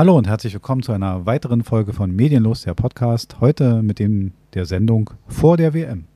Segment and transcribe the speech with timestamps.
[0.00, 3.38] Hallo und herzlich willkommen zu einer weiteren Folge von Medienlos, der Podcast.
[3.38, 6.06] Heute mit dem der Sendung vor der WM.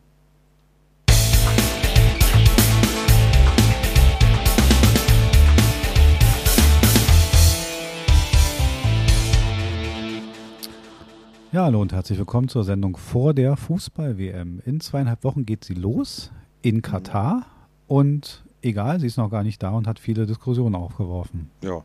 [11.52, 14.62] Ja, hallo und herzlich willkommen zur Sendung vor der Fußball-WM.
[14.64, 16.32] In zweieinhalb Wochen geht sie los
[16.62, 17.44] in Katar
[17.86, 21.50] und egal, sie ist noch gar nicht da und hat viele Diskussionen aufgeworfen.
[21.62, 21.84] Ja.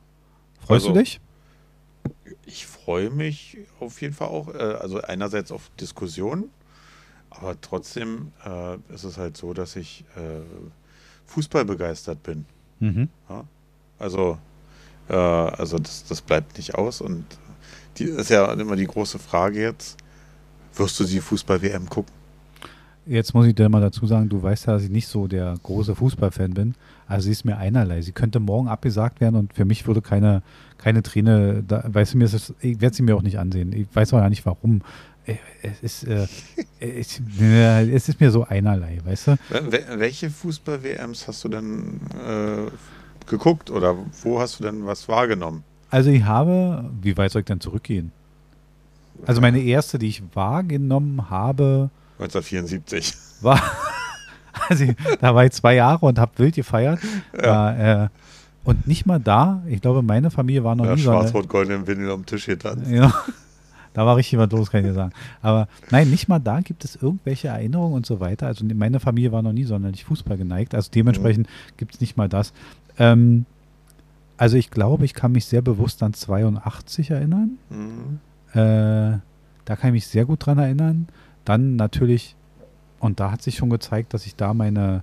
[0.62, 1.20] Freust Also- du dich?
[2.46, 4.54] Ich freue mich auf jeden Fall auch.
[4.54, 6.50] Äh, also einerseits auf Diskussionen,
[7.30, 10.42] aber trotzdem äh, ist es halt so, dass ich äh,
[11.26, 12.46] Fußball begeistert bin.
[12.80, 13.10] Mhm.
[13.98, 14.38] Also,
[15.10, 17.02] äh, also das, das bleibt nicht aus.
[17.02, 17.26] Und
[17.98, 19.98] die ist ja immer die große Frage jetzt.
[20.76, 22.19] Wirst du die Fußball-WM gucken?
[23.10, 25.56] Jetzt muss ich dir mal dazu sagen, du weißt ja, dass ich nicht so der
[25.64, 26.76] große Fußballfan bin.
[27.08, 28.02] Also sie ist mir einerlei.
[28.04, 30.44] Sie könnte morgen abgesagt werden und für mich würde keine,
[30.78, 33.74] keine Träne, da, weißt du, mir ist ich werde sie mir auch nicht ansehen.
[33.74, 34.82] Ich weiß auch gar nicht warum.
[35.26, 36.28] Äh, Es ist, äh,
[36.80, 39.32] es, äh, es ist mir so einerlei, weißt du?
[39.50, 42.70] Wel- wel- Welche Fußball-WMs hast du denn äh,
[43.28, 45.64] geguckt oder wo hast du denn was wahrgenommen?
[45.90, 48.12] Also ich habe, wie weit soll ich denn zurückgehen?
[49.26, 51.90] Also meine erste, die ich wahrgenommen habe,
[52.20, 53.14] 1974.
[53.42, 53.62] war,
[54.70, 54.86] also
[55.22, 57.00] da war ich zwei Jahre und habe wild gefeiert.
[57.42, 58.04] Ja.
[58.06, 58.10] Äh,
[58.66, 61.12] und nicht mal da, ich glaube, meine Familie war noch Ja, nie so.
[61.12, 62.90] eine- Schwarz-Rot-Gold im Windel am Tisch getanzt.
[62.92, 63.12] Ja,
[63.94, 65.14] da war richtig was los, kann ich dir sagen.
[65.42, 68.48] Aber nein, nicht mal da gibt es irgendwelche Erinnerungen und so weiter.
[68.48, 70.76] Also meine Familie war noch nie sonderlich Fußball geneigt.
[70.76, 71.48] Also dementsprechend
[71.78, 72.54] gibt es nicht mal das.
[73.00, 73.46] Ähm,
[74.38, 77.58] also ich glaube, ich kann mich sehr bewusst an 82 erinnern.
[77.70, 78.20] Mhm.
[78.54, 79.18] Äh,
[79.66, 81.08] da kann ich mich sehr gut dran erinnern.
[81.50, 82.36] Dann natürlich,
[83.00, 85.02] und da hat sich schon gezeigt, dass ich da meine,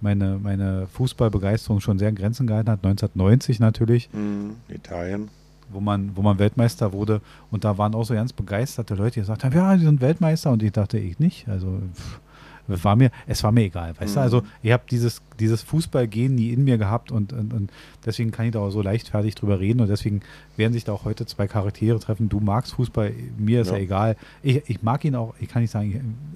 [0.00, 2.78] meine, meine Fußballbegeisterung schon sehr in Grenzen gehalten hat.
[2.82, 4.56] 1990 natürlich, Mhm.
[4.68, 5.28] Italien.
[5.70, 7.20] wo man, wo man Weltmeister wurde.
[7.50, 10.50] Und da waren auch so ganz begeisterte Leute, die gesagt haben, ja, die sind Weltmeister.
[10.50, 11.46] Und ich dachte, ich nicht.
[11.48, 12.20] Also pff,
[12.68, 14.20] war mir, es war mir egal, weißt du?
[14.20, 14.22] Mhm.
[14.24, 17.70] Also ich habe dieses, dieses Fußballgehen nie in mir gehabt und, und, und
[18.06, 20.20] deswegen kann ich da auch so leichtfertig drüber reden und deswegen
[20.56, 22.28] werden sich da auch heute zwei Charaktere treffen.
[22.28, 23.82] Du magst Fußball, mir ist ja, Ja.
[23.82, 24.16] egal.
[24.42, 25.90] Ich, ich mag ihn auch, ich kann nicht sagen,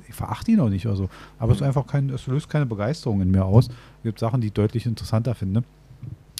[0.04, 1.66] ich, ich verachte ihn auch nicht oder so, aber es ist Mhm.
[1.68, 3.68] einfach kein, es löst keine Begeisterung in mir aus.
[3.68, 5.62] Es gibt Sachen, die ich deutlich interessanter finde.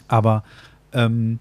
[0.08, 0.44] Aber
[0.92, 1.38] ähm,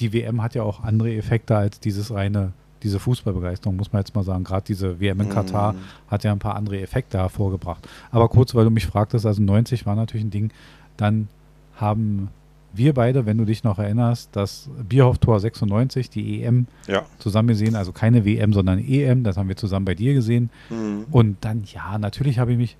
[0.00, 2.52] die WM hat ja auch andere Effekte als dieses reine,
[2.84, 4.44] diese Fußballbegeisterung, muss man jetzt mal sagen.
[4.44, 5.78] Gerade diese WM in Katar Mhm.
[6.08, 7.88] hat ja ein paar andere Effekte hervorgebracht.
[8.12, 10.50] Aber kurz, weil du mich fragtest, also 90 war natürlich ein Ding,
[10.96, 11.28] dann
[11.76, 12.28] haben
[12.76, 17.02] wir beide, wenn du dich noch erinnerst, das Bierhoff-Tor 96, die EM, Ja.
[17.18, 20.50] zusammen gesehen, also keine WM, sondern EM, das haben wir zusammen bei dir gesehen.
[20.70, 21.06] Mhm.
[21.10, 22.76] Und dann, ja, natürlich habe ich mich,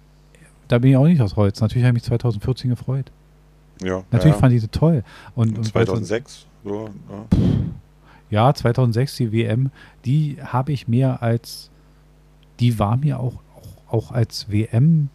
[0.69, 3.11] da bin ich auch nicht aus Holz, natürlich habe ich mich 2014 gefreut.
[3.83, 4.03] ja.
[4.11, 4.41] Natürlich ja.
[4.41, 5.05] fand ich die toll.
[5.37, 6.47] Und, und 2006.
[6.65, 7.39] So, ja.
[8.31, 9.71] Ja, 2006 die WM,
[10.05, 11.71] die habe ich mehr als,
[12.61, 15.09] die war mir auch, auch, auch als WM,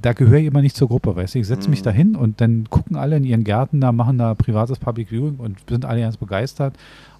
[0.00, 1.38] da gehöre ich immer nicht zur Gruppe, weißt du.
[1.40, 1.84] Ich setze mich Mhm.
[1.84, 5.36] da hin und dann gucken alle in ihren Gärten da, machen da privates Public Viewing
[5.36, 6.74] und sind alle ganz begeistert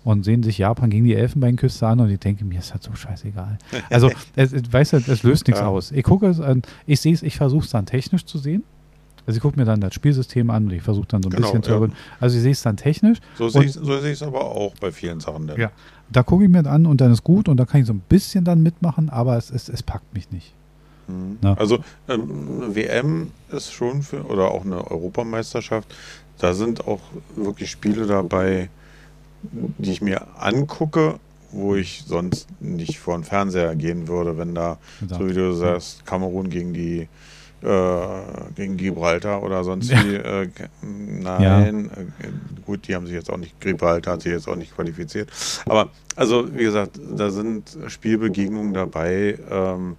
[0.04, 2.94] und sehen sich Japan gegen die Elfenbeinküste an und ich denke, mir ist das so
[2.94, 3.58] scheißegal.
[3.90, 5.68] Also, es, es, weißt du, es löst nichts Ja.
[5.68, 5.92] aus.
[5.92, 8.64] Ich gucke es an, ich sehe es, ich versuche es dann technisch zu sehen.
[9.26, 11.42] Also ich gucke mir dann das Spielsystem an und ich versuche dann so ein Genau,
[11.46, 11.96] bisschen zu ergründen.
[12.20, 15.20] Also ich sehe es dann technisch So sehe ich so es aber auch bei vielen
[15.20, 15.46] Sachen.
[15.46, 15.58] Dann.
[15.60, 15.70] Ja.
[16.10, 18.02] Da gucke ich mir an und dann ist gut und da kann ich so ein
[18.08, 20.52] bisschen dann mitmachen, aber es, es, es packt mich nicht.
[21.08, 21.38] Mhm.
[21.56, 21.78] Also
[22.08, 25.94] ähm, WM ist schon für, oder auch eine Europameisterschaft,
[26.38, 27.00] da sind auch
[27.36, 28.68] wirklich Spiele dabei,
[29.42, 31.18] die ich mir angucke,
[31.50, 36.06] wo ich sonst nicht vor den Fernseher gehen würde, wenn da, so wie du sagst,
[36.06, 37.08] Kamerun gegen die
[37.62, 40.04] gegen Gibraltar oder sonst Ja.
[40.04, 40.14] wie.
[40.16, 40.48] Äh,
[40.82, 42.28] nein, äh,
[42.66, 45.30] gut, die haben sich jetzt auch nicht, Gibraltar hat sich jetzt auch nicht qualifiziert.
[45.66, 49.96] Aber also, wie gesagt, da sind Spielbegegnungen dabei, ähm,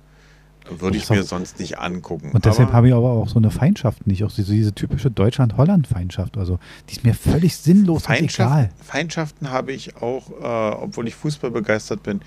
[0.69, 2.31] würde ich mir sonst nicht angucken.
[2.31, 6.37] Und deshalb habe ich aber auch so eine Feindschaft nicht, auch diese, diese typische Deutschland-Holland-Feindschaft.
[6.37, 6.59] Also
[6.89, 8.27] die ist mir völlig sinnlos und egal.
[8.29, 12.21] Feindschaft, Feindschaften habe ich auch, äh, obwohl ich Fußball begeistert bin,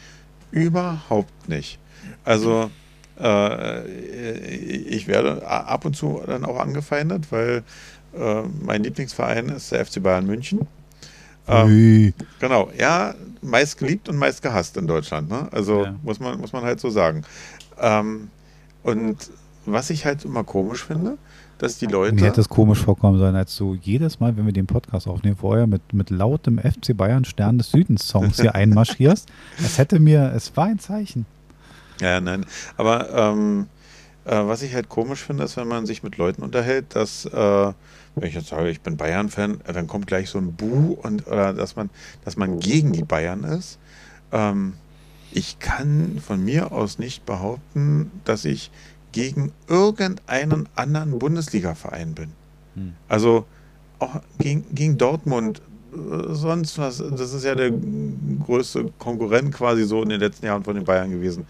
[0.51, 1.79] überhaupt nicht.
[2.25, 2.69] Also äh,
[3.19, 7.63] ich werde ab und zu dann auch angefeindet, weil
[8.19, 10.67] äh, mein Lieblingsverein ist der FC Bayern München.
[11.49, 15.29] Ähm, genau, ja, meist geliebt und meist gehasst in Deutschland.
[15.29, 15.49] Ne?
[15.53, 15.95] Also Ja.
[16.03, 17.23] muss, man, muss man halt so sagen.
[17.81, 18.29] Ähm,
[18.83, 19.17] und
[19.65, 21.19] was ich halt immer komisch finde,
[21.59, 22.15] dass die Leute.
[22.15, 25.37] Mir hätte es komisch vorkommen sollen, als du jedes Mal, wenn wir den Podcast aufnehmen,
[25.37, 29.29] vorher mit, mit lautem FC Bayern Stern des Südens Songs hier einmarschierst.
[29.59, 31.27] Es hätte mir, es war ein Zeichen.
[32.01, 32.47] Ja, nein.
[32.77, 33.69] Aber ähm,
[34.27, 37.31] Äh, was ich halt komisch finde, ist, wenn man sich mit Leuten unterhält, dass, äh,
[38.17, 41.29] wenn ich jetzt sage, ich bin Bayern-Fan, äh, dann kommt gleich so ein Bu und
[41.29, 41.91] oder dass man,
[42.25, 43.79] dass man gegen die Bayern ist.
[44.33, 44.73] Ähm,
[45.31, 48.73] ich kann von mir aus nicht behaupten, dass ich
[49.13, 52.33] gegen irgendeinen anderen Bundesliga-Verein bin.
[52.75, 52.95] Hm.
[53.09, 53.47] Also
[54.01, 55.63] auch gegen, gegen Dortmund,
[55.93, 57.71] äh, sonst was, das ist ja der
[58.45, 61.47] größte Konkurrent quasi so in den letzten Jahren von den Bayern gewesen.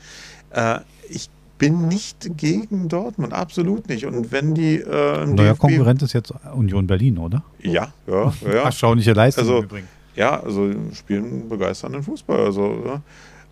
[0.56, 4.04] Äh, ich bin nicht gegen Dortmund, absolut nicht.
[4.06, 7.42] Und wenn die äh, Neuer DFB Konkurrent ist jetzt Union Berlin, oder?
[7.62, 8.64] Ja, ja, ja.
[8.64, 9.88] Erstaunliche Leistung also, übrigens.
[10.14, 12.46] Ja, also spielen begeisternden Fußball.
[12.46, 13.02] Also, ja.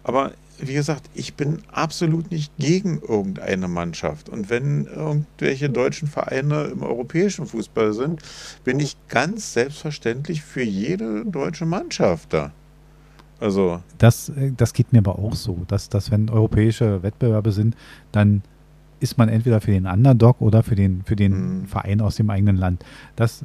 [0.03, 4.29] Aber wie gesagt, ich bin absolut nicht gegen irgendeine Mannschaft.
[4.29, 8.21] Und wenn irgendwelche deutschen Vereine im europäischen Fußball sind,
[8.65, 12.53] bin ich ganz selbstverständlich für jede deutsche Mannschaft da.
[13.45, 13.83] Also.
[13.99, 17.77] Das, äh, das geht mir aber auch so, dass, dass wenn europäische Wettbewerbe sind,
[18.11, 18.43] dann
[19.01, 21.67] ist man entweder für den Underdog oder für den, für den mhm.
[21.67, 22.85] Verein aus dem eigenen Land.
[23.17, 23.45] Das,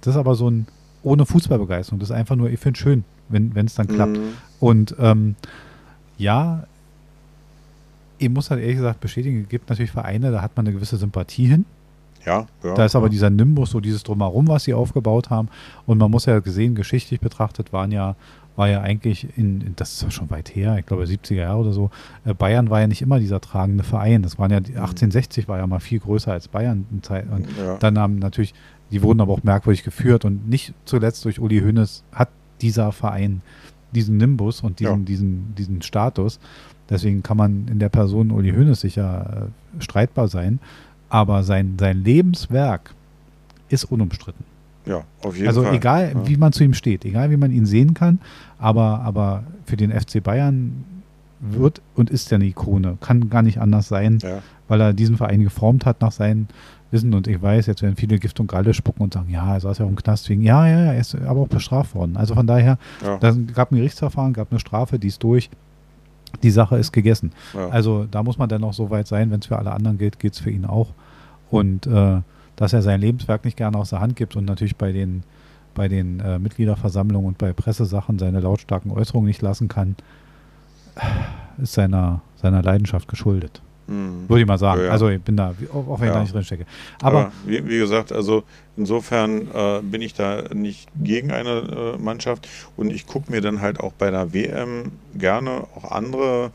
[0.00, 0.66] das ist aber so ein
[1.02, 2.00] ohne Fußballbegeisterung.
[2.00, 4.16] Das ist einfach nur, ich finde es schön, wenn es dann klappt.
[4.16, 4.32] Mhm.
[4.58, 5.36] Und ähm,
[6.16, 6.64] ja,
[8.16, 10.96] ich muss halt ehrlich gesagt bestätigen, es gibt natürlich Vereine, da hat man eine gewisse
[10.96, 11.66] Sympathie hin.
[12.24, 13.10] Ja, ja Da ist aber ja.
[13.10, 15.48] dieser Nimbus, so dieses Drumherum, was sie aufgebaut haben.
[15.84, 18.16] Und man muss ja gesehen, geschichtlich betrachtet, waren ja,
[18.56, 21.72] war ja eigentlich in, das ist ja schon weit her, ich glaube 70er Jahre oder
[21.72, 21.90] so,
[22.24, 24.22] äh, Bayern war ja nicht immer dieser tragende Verein.
[24.22, 25.48] Das waren ja, 1860 mhm.
[25.48, 26.86] war ja mal viel größer als Bayern.
[26.90, 27.08] Und
[27.58, 27.76] ja.
[27.78, 28.54] dann haben natürlich,
[28.90, 32.30] die wurden aber auch merkwürdig geführt und nicht zuletzt durch Uli Hoeneß hat
[32.60, 33.42] dieser Verein
[33.92, 35.04] diesen Nimbus und diesen, ja.
[35.04, 36.40] diesen, diesen Status.
[36.88, 40.60] Deswegen kann man in der Person Uli Hoeneß sicher äh, streitbar sein.
[41.08, 42.94] Aber sein, sein Lebenswerk
[43.68, 44.44] ist unumstritten.
[44.86, 45.70] Ja, auf jeden also Fall.
[45.70, 46.28] Also egal, ja.
[46.28, 48.20] wie man zu ihm steht, egal wie man ihn sehen kann,
[48.58, 50.84] aber, aber für den FC Bayern
[51.40, 52.96] wird und ist er eine Ikone.
[53.00, 54.38] Kann gar nicht anders sein, ja.
[54.68, 56.48] weil er diesen Verein geformt hat nach seinen
[56.90, 57.12] Wissen.
[57.14, 59.78] Und ich weiß, jetzt werden viele Gift und Galle spucken und sagen, ja, er saß
[59.78, 62.16] ja auch im Knast wegen, ja, ja, er ist aber auch bestraft worden.
[62.16, 63.18] Also von daher, ja.
[63.18, 65.50] da gab ein Gerichtsverfahren, gab eine Strafe, die ist durch.
[66.42, 67.32] Die Sache ist gegessen.
[67.54, 67.68] Ja.
[67.68, 70.18] Also da muss man dann noch so weit sein, wenn es für alle anderen gilt,
[70.18, 70.92] geht es für ihn auch.
[71.50, 72.20] Und äh,
[72.56, 75.22] dass er sein Lebenswerk nicht gerne aus der Hand gibt und natürlich bei den,
[75.74, 79.96] bei den äh, Mitgliederversammlungen und bei Pressesachen seine lautstarken Äußerungen nicht lassen kann,
[81.62, 83.60] ist seiner, seiner Leidenschaft geschuldet.
[83.86, 84.28] Mhm.
[84.28, 84.80] Würde ich mal sagen.
[84.80, 84.92] Ja, ja.
[84.92, 86.66] Also ich bin da, auch wenn ich da nicht drin stecke.
[87.00, 88.42] Aber, Aber wie, wie, gesagt, also
[88.76, 93.60] insofern äh, bin ich da nicht gegen eine äh, Mannschaft und ich gucke mir dann
[93.60, 96.50] halt auch bei der WM gerne auch andere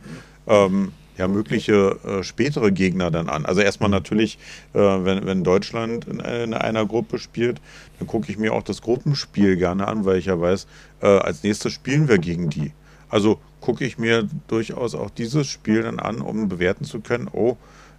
[0.47, 3.45] ähm, ja, mögliche äh, spätere Gegner dann an.
[3.45, 4.39] Also erstmal natürlich,
[4.73, 7.61] äh, wenn, wenn Deutschland in, in, einer Gruppe spielt,
[7.99, 10.65] dann gucke ich mir auch das Gruppenspiel gerne an, weil ich ja weiß,
[11.01, 12.71] äh, als nächstes spielen wir gegen die.
[13.07, 17.55] Also gucke ich mir durchaus auch dieses Spiel dann an, um bewerten zu können, oh,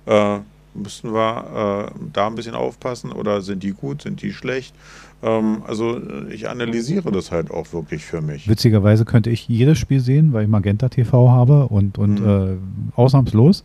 [0.07, 0.41] äh,
[0.75, 4.75] müssen wir äh, da ein bisschen aufpassen oder sind die gut, sind die schlecht?
[5.23, 8.49] Ähm, also äh, ich analysiere das halt auch wirklich für mich.
[8.49, 12.29] Witzigerweise könnte ich jedes Spiel sehen, weil ich Magenta TV habe und, und mhm.
[12.29, 12.57] äh,
[12.97, 13.65] ausnahmslos.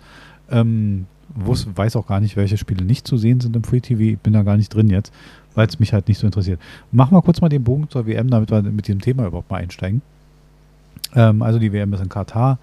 [0.51, 4.01] Ähm, wus, weiß auch gar nicht, welche Spiele nicht zu sehen sind im Free TV.
[4.01, 5.11] Ich bin da gar nicht drin jetzt,
[5.55, 6.59] weil es mich halt nicht so interessiert.
[6.91, 9.57] Machen wir kurz mal den Bogen zur WM, damit wir mit dem Thema überhaupt mal
[9.57, 10.01] einsteigen.
[11.15, 12.59] Ähm, also die WM ist in Katar.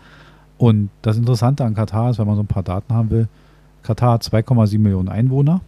[0.56, 3.28] Und das Interessante an Katar ist, wenn man so ein paar Daten haben will,
[3.82, 5.60] Katar hat 2,7 Millionen Einwohner.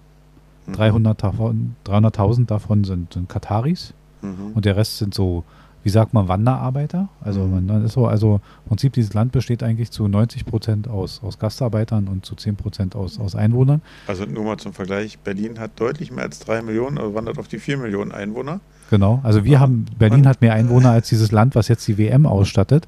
[0.66, 0.74] Mhm.
[0.74, 3.94] 300.000 davon, 300 davon sind, sind Kataris.
[4.22, 4.52] Mhm.
[4.54, 5.44] Und der Rest sind so,
[5.82, 7.08] wie sagt man, Wanderarbeiter.
[7.20, 7.66] Also mhm.
[7.66, 11.38] man ist so, also im Prinzip dieses Land besteht eigentlich zu 90 Prozent aus, aus
[11.38, 13.82] Gastarbeitern und zu 10 Prozent aus, aus Einwohnern.
[14.06, 17.49] Also nur mal zum Vergleich, Berlin hat deutlich mehr als 3 Millionen, also wandert auf
[17.49, 18.61] die 4 Millionen Einwohner.
[18.90, 22.25] Genau, also wir haben, Berlin hat mehr Einwohner als dieses Land, was jetzt die WM
[22.25, 22.87] ausstattet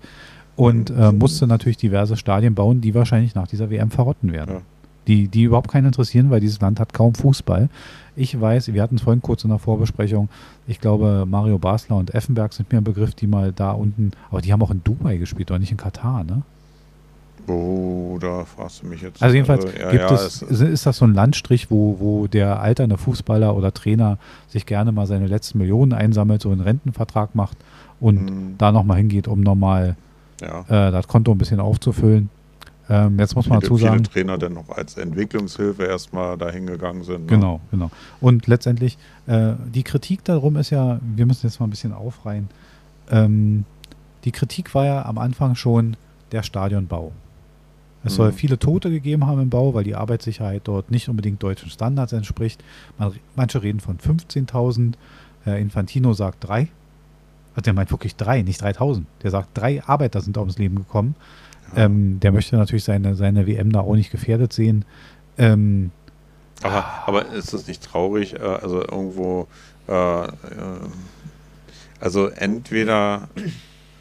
[0.55, 4.57] und äh, musste natürlich diverse Stadien bauen, die wahrscheinlich nach dieser WM verrotten werden.
[4.57, 4.61] Ja.
[5.09, 7.69] Die, die überhaupt keinen interessieren, weil dieses Land hat kaum Fußball.
[8.15, 10.29] Ich weiß, wir hatten es vorhin kurz in der Vorbesprechung,
[10.67, 14.43] ich glaube, Mario Basler und Effenberg sind mir ein Begriff, die mal da unten, aber
[14.43, 16.43] die haben auch in Dubai gespielt, oder nicht in Katar, ne?
[17.47, 19.23] Oh, da fragst du mich jetzt.
[19.23, 22.61] Also jedenfalls also, ja, gibt ja, es, ist das so ein Landstrich, wo, wo der
[22.61, 27.57] alternde Fußballer oder Trainer sich gerne mal seine letzten Millionen einsammelt, so einen Rentenvertrag macht
[28.01, 28.55] und mhm.
[28.59, 29.97] da nochmal hingeht, um nochmal
[30.43, 30.61] ja.
[30.89, 32.29] äh, das Konto ein bisschen aufzufüllen.
[32.91, 33.99] Ähm, jetzt muss man dazu sagen.
[33.99, 37.23] Viele Trainer dann noch als Entwicklungshilfe erstmal dahin gegangen sind.
[37.23, 37.27] Ne?
[37.27, 37.91] Genau, genau.
[38.21, 42.49] Und letztendlich, äh, die Kritik darum ist ja, wir müssen jetzt mal ein bisschen aufreihen.
[43.11, 43.65] Ähm,
[44.25, 45.97] die Kritik war ja am Anfang schon
[46.33, 47.13] der Stadionbau.
[48.05, 48.35] Es soll mhm.
[48.35, 52.63] viele Tote gegeben haben im Bau, weil die Arbeitssicherheit dort nicht unbedingt deutschen Standards entspricht.
[52.97, 54.95] Man, manche reden von 15.000.
[55.45, 56.69] Herr Infantino sagt drei.
[57.55, 59.03] Also der meint wirklich drei, nicht 3.000.
[59.23, 61.17] Der sagt, drei Arbeiter sind ums Leben gekommen.
[61.77, 64.85] Ähm, der möchte natürlich seine, seine WM da auch nicht gefährdet sehen.
[65.37, 65.91] Ähm,
[66.63, 68.35] aber, aber ist es nicht traurig?
[68.35, 69.47] Äh, also irgendwo,
[69.89, 70.31] äh, äh,
[72.01, 73.29] also entweder,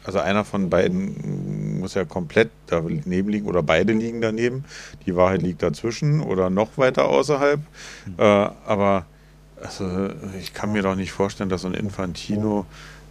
[0.04, 4.64] also einer von beiden muss ja komplett daneben liegen oder beide liegen daneben.
[5.06, 7.60] Die Wahrheit liegt dazwischen oder noch weiter außerhalb.
[7.60, 8.14] Mhm.
[8.18, 9.06] Äh, aber
[9.60, 12.66] also ich kann mir doch nicht vorstellen, dass so ein Infantino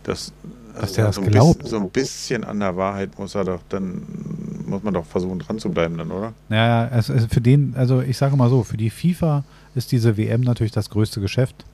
[0.08, 0.32] das,
[0.80, 1.60] dass der also das glaubt.
[1.60, 4.04] Bisschen, so ein bisschen an der Wahrheit muss er doch dann
[4.66, 6.34] muss man doch versuchen dran zu bleiben dann, oder?
[6.50, 9.44] Naja, also für den, also ich sage mal so, für die FIFA
[9.76, 11.66] ist diese WM natürlich das größte Geschäft.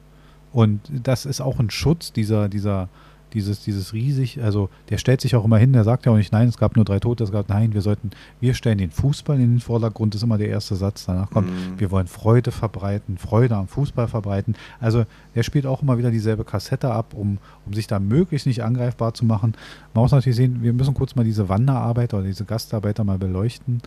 [0.51, 2.89] Und das ist auch ein Schutz dieser, dieser
[3.33, 6.31] dieses, dieses riesig, also der stellt sich auch immer hin, der sagt ja auch nicht,
[6.31, 9.37] nein, es gab nur drei Tote, es gab, nein, wir sollten, wir stellen den Fußball
[9.37, 11.79] in den Vordergrund, ist immer der erste Satz, danach kommt, mhm.
[11.79, 14.55] wir wollen Freude verbreiten, Freude am Fußball verbreiten.
[14.79, 18.63] Also der spielt auch immer wieder dieselbe Kassette ab, um, um sich da möglichst nicht
[18.63, 19.53] angreifbar zu machen.
[19.93, 23.81] Man muss natürlich sehen, wir müssen kurz mal diese Wanderarbeiter oder diese Gastarbeiter mal beleuchten.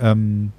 [0.00, 0.52] Ähm,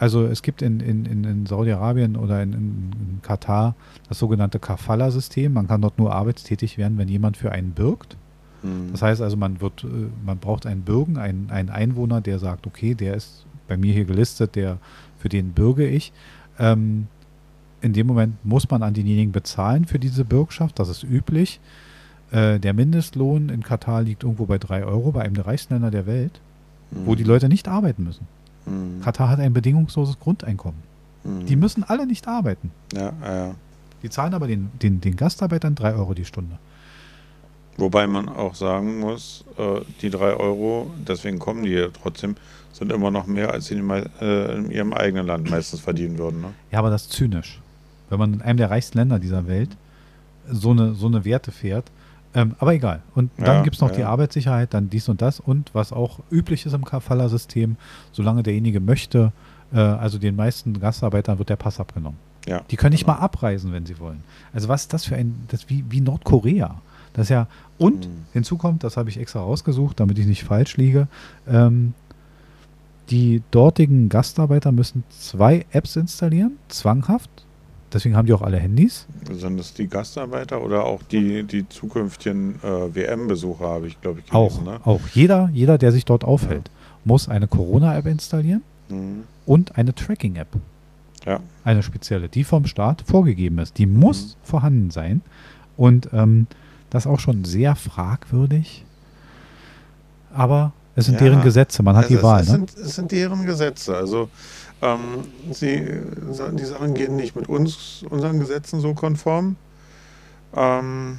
[0.00, 3.74] also es gibt in, in, in Saudi-Arabien oder in, in, Katar
[4.08, 5.52] das sogenannte Kafala-System.
[5.52, 8.16] Man kann dort nur arbeitstätig werden, wenn jemand für einen bürgt.
[8.62, 8.92] Mhm.
[8.92, 12.66] Das heißt also, man wird, äh, man braucht einen Bürgen, einen, einen Einwohner, der sagt,
[12.66, 14.78] okay, der ist bei mir hier gelistet, der,
[15.18, 16.12] für den bürge ich.
[16.58, 17.06] Ähm,
[17.80, 21.60] in dem Moment muss man an denjenigen bezahlen für diese Bürgschaft, das ist üblich.
[22.30, 25.90] Äh, der Mindestlohn in Katar liegt irgendwo bei 3 Euro, bei einem der reichsten Länder
[25.90, 26.40] der Welt,
[26.90, 27.06] mhm.
[27.06, 28.26] wo die Leute nicht arbeiten müssen.
[28.66, 29.00] Mhm.
[29.02, 30.89] Katar hat ein bedingungsloses Grundeinkommen.
[31.24, 31.46] Mhm.
[31.46, 32.70] Die müssen alle nicht arbeiten.
[32.94, 33.54] Ja, ja.
[34.02, 36.58] Die zahlen aber den, den, den Gastarbeitern 3 Euro die Stunde.
[37.76, 42.36] Wobei man auch sagen muss, äh, die 3 Euro, deswegen kommen die ja trotzdem,
[42.72, 46.40] sind immer noch mehr, als sie in, äh, in ihrem eigenen Land meistens verdienen würden.
[46.40, 46.48] Ne?
[46.70, 47.60] Ja, aber das ist zynisch.
[48.08, 49.70] Wenn man in einem der reichsten Länder dieser Welt
[50.50, 51.90] so eine, so eine Werte fährt,
[52.34, 53.02] ähm, aber egal.
[53.14, 53.96] Und dann ja, gibt es noch ja.
[53.96, 57.76] die Arbeitssicherheit, dann dies und das und was auch üblich ist im Kafala-System,
[58.12, 59.32] solange derjenige möchte,
[59.78, 62.18] also den meisten Gastarbeitern wird der Pass abgenommen.
[62.46, 63.18] Ja, die können nicht genau.
[63.18, 64.22] mal abreisen, wenn sie wollen.
[64.52, 66.80] Also was ist das für ein, das wie, wie Nordkorea.
[67.12, 67.48] Das ja,
[67.78, 68.26] und mhm.
[68.32, 71.08] hinzu kommt, das habe ich extra rausgesucht, damit ich nicht falsch liege,
[71.48, 71.94] ähm,
[73.10, 77.44] die dortigen Gastarbeiter müssen zwei Apps installieren, zwanghaft,
[77.92, 79.06] Deswegen haben die auch alle Handys.
[79.32, 84.26] Sind das die Gastarbeiter oder auch die, die zukünftigen äh, WM-Besucher, habe ich, glaube ich,
[84.26, 84.60] gelesen.
[84.60, 84.80] Auch, ne?
[84.84, 85.00] auch.
[85.12, 86.98] Jeder, jeder, der sich dort aufhält, ja.
[87.04, 89.24] muss eine Corona-App installieren mhm.
[89.46, 90.48] und eine Tracking-App.
[91.26, 91.40] Ja.
[91.64, 93.78] Eine spezielle, die vom Staat vorgegeben ist.
[93.78, 94.46] Die muss mhm.
[94.46, 95.22] vorhanden sein.
[95.76, 96.46] Und ähm,
[96.88, 98.84] das ist auch schon sehr fragwürdig.
[100.32, 102.42] Aber es sind ja, deren Gesetze, man hat die Wahl.
[102.42, 102.52] Es, ne?
[102.52, 103.96] sind, es sind deren Gesetze.
[103.96, 104.28] Also
[104.82, 104.98] ähm,
[105.50, 105.86] sie,
[106.52, 109.56] die Sachen gehen nicht mit uns, unseren Gesetzen so konform.
[110.54, 111.18] Ähm,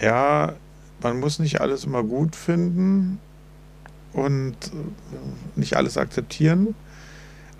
[0.00, 0.54] ja,
[1.02, 3.18] man muss nicht alles immer gut finden
[4.16, 6.74] und äh, nicht alles akzeptieren.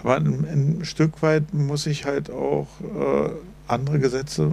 [0.00, 3.30] Aber ein, ein, Stück weit muss ich halt auch äh,
[3.68, 4.52] andere Gesetze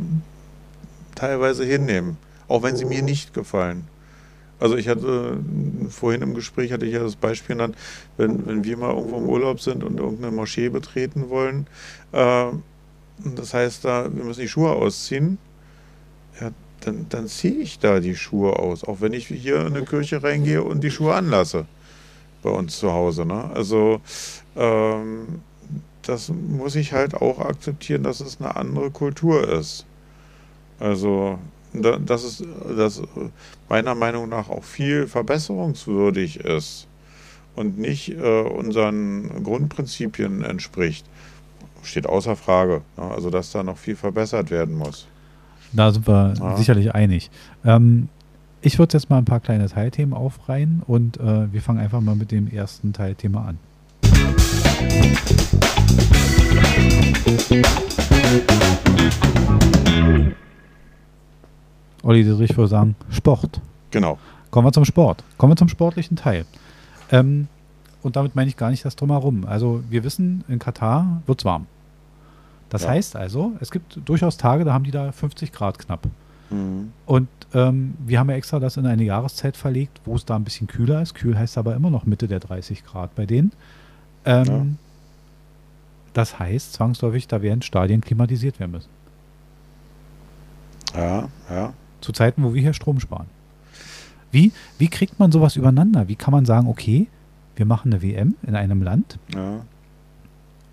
[1.15, 2.17] teilweise hinnehmen,
[2.47, 3.87] auch wenn sie mir nicht gefallen.
[4.59, 5.37] Also ich hatte
[5.89, 7.75] vorhin im Gespräch hatte ich ja das Beispiel genannt,
[8.17, 11.67] wenn, wenn wir mal irgendwo im Urlaub sind und irgendeine Moschee betreten wollen,
[12.11, 12.45] äh,
[13.35, 15.37] das heißt da, wir müssen die Schuhe ausziehen,
[16.39, 19.85] ja, dann, dann ziehe ich da die Schuhe aus, auch wenn ich hier in eine
[19.85, 21.65] Kirche reingehe und die Schuhe anlasse
[22.43, 23.25] bei uns zu Hause.
[23.25, 23.49] Ne?
[23.53, 24.01] Also
[24.55, 25.41] ähm,
[26.03, 29.85] das muss ich halt auch akzeptieren, dass es eine andere Kultur ist.
[30.79, 31.39] Also
[31.73, 32.43] dass es
[32.77, 33.01] das
[33.67, 36.87] meiner Meinung nach auch viel verbesserungswürdig ist
[37.55, 41.05] und nicht äh, unseren Grundprinzipien entspricht,
[41.81, 42.81] steht außer Frage.
[42.97, 43.03] Ne?
[43.03, 45.07] Also dass da noch viel verbessert werden muss.
[45.71, 46.57] Da sind wir ja.
[46.57, 47.31] sicherlich einig.
[47.65, 48.09] Ähm,
[48.65, 52.15] ich würde jetzt mal ein paar kleine Teilthemen aufreihen und äh, wir fangen einfach mal
[52.15, 53.59] mit dem ersten Teilthema an.
[62.03, 63.59] Olli Dietrich würde sagen, Sport.
[63.91, 64.17] Genau.
[64.49, 65.23] Kommen wir zum Sport.
[65.37, 66.45] Kommen wir zum sportlichen Teil.
[67.11, 67.47] Ähm,
[68.01, 69.45] und damit meine ich gar nicht das Drumherum.
[69.45, 71.67] Also wir wissen, in Katar wird es warm.
[72.69, 72.89] Das ja.
[72.89, 76.07] heißt also, es gibt durchaus Tage, da haben die da 50 Grad knapp.
[76.53, 76.91] Mhm.
[77.05, 80.43] Und ähm, wir haben ja extra das in eine Jahreszeit verlegt, wo es da ein
[80.43, 81.13] bisschen kühler ist.
[81.13, 83.51] Kühl heißt aber immer noch Mitte der 30 Grad bei denen.
[84.25, 84.65] Ähm, ja.
[86.13, 88.89] Das heißt zwangsläufig, da werden Stadien klimatisiert werden müssen.
[90.95, 93.27] Ja, ja zu Zeiten, wo wir hier Strom sparen.
[94.31, 96.07] Wie, wie kriegt man sowas übereinander?
[96.07, 97.07] Wie kann man sagen, okay,
[97.55, 99.61] wir machen eine WM in einem Land, ja.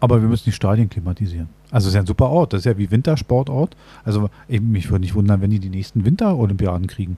[0.00, 1.48] aber wir müssen die Stadien klimatisieren.
[1.70, 3.76] Also es ist ja ein super Ort, das ist ja wie Wintersportort.
[4.04, 7.16] Also ich, mich würde nicht wundern, wenn die die nächsten Winterolympiaden kriegen.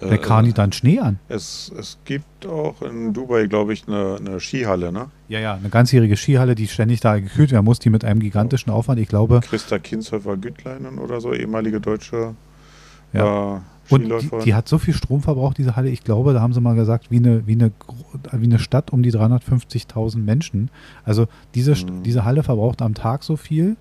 [0.00, 1.18] Wer kann die dann Schnee an?
[1.28, 5.10] Es, es gibt auch in Dubai, glaube ich, eine, eine Skihalle, ne?
[5.28, 8.72] Ja, ja, eine ganzjährige Skihalle, die ständig da gekühlt werden muss, die mit einem gigantischen
[8.72, 9.40] Aufwand, ich glaube.
[9.42, 12.34] Christa Kinshäufer Güttleinen oder so, ehemalige deutsche
[13.12, 13.56] ja.
[13.56, 13.60] äh,
[13.90, 15.90] und die, die, hat so viel Strom verbraucht, diese Halle.
[15.90, 17.72] Ich glaube, da haben sie mal gesagt, wie eine, wie eine,
[18.32, 20.70] wie eine Stadt um die 350.000 Menschen.
[21.04, 22.02] Also diese, mhm.
[22.02, 23.76] diese Halle verbraucht am Tag so viel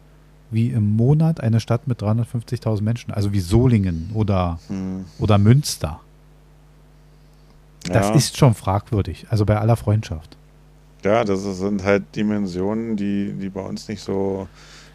[0.51, 3.11] wie im Monat eine Stadt mit 350.000 Menschen.
[3.11, 5.05] Also wie Solingen oder, mhm.
[5.19, 6.01] oder Münster.
[7.85, 8.15] Das ja.
[8.15, 10.37] ist schon fragwürdig, also bei aller Freundschaft.
[11.03, 14.47] Ja, das sind halt Dimensionen, die, die bei uns nicht so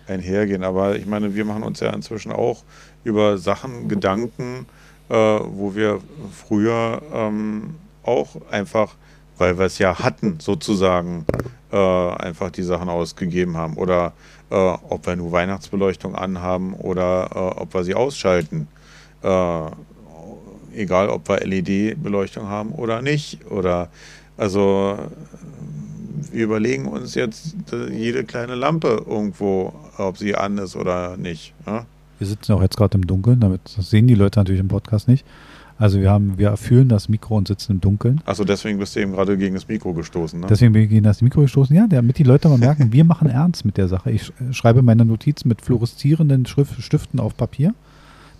[0.06, 0.62] einhergehen.
[0.62, 2.62] Aber ich meine, wir machen uns ja inzwischen auch
[3.02, 4.66] über Sachen Gedanken,
[5.08, 6.00] wo wir
[6.32, 8.94] früher ähm, auch einfach,
[9.38, 11.26] weil wir es ja hatten, sozusagen,
[11.72, 13.74] äh, einfach die Sachen ausgegeben haben.
[13.74, 14.12] Oder
[14.50, 18.68] äh, ob wir nur Weihnachtsbeleuchtung anhaben oder äh, ob wir sie ausschalten.
[19.22, 19.60] Äh,
[20.74, 23.50] egal ob wir LED-Beleuchtung haben oder nicht.
[23.50, 23.88] Oder
[24.36, 24.98] also
[26.30, 27.56] wir überlegen uns jetzt
[27.90, 31.54] jede kleine Lampe irgendwo, ob sie an ist oder nicht.
[31.66, 31.86] Ja?
[32.18, 35.08] Wir sitzen auch jetzt gerade im Dunkeln, damit das sehen die Leute natürlich im Podcast
[35.08, 35.24] nicht.
[35.78, 38.22] Also wir haben, wir fühlen das Mikro und sitzen im Dunkeln.
[38.24, 40.46] Achso, deswegen bist du eben gerade gegen das Mikro gestoßen, ne?
[40.48, 43.28] Deswegen bin ich gegen das Mikro gestoßen, ja, damit die Leute mal merken, wir machen
[43.28, 44.10] ernst mit der Sache.
[44.10, 47.74] Ich schreibe meine Notizen mit fluoreszierenden Schrift, Stiften auf Papier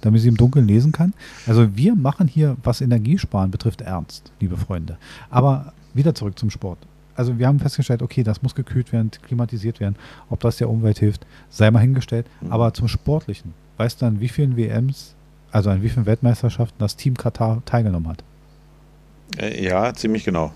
[0.00, 1.14] damit sie im Dunkeln lesen kann.
[1.46, 4.98] Also wir machen hier, was Energiesparen betrifft, ernst, liebe Freunde.
[5.30, 6.78] Aber wieder zurück zum Sport.
[7.14, 9.96] Also wir haben festgestellt, okay, das muss gekühlt werden, klimatisiert werden.
[10.28, 12.26] Ob das der Umwelt hilft, sei mal hingestellt.
[12.40, 12.52] Mhm.
[12.52, 15.14] Aber zum Sportlichen, weißt du an wie vielen WMs,
[15.50, 18.24] also an wie vielen Weltmeisterschaften das Team Katar teilgenommen hat?
[19.38, 20.52] Äh, ja, ziemlich genau.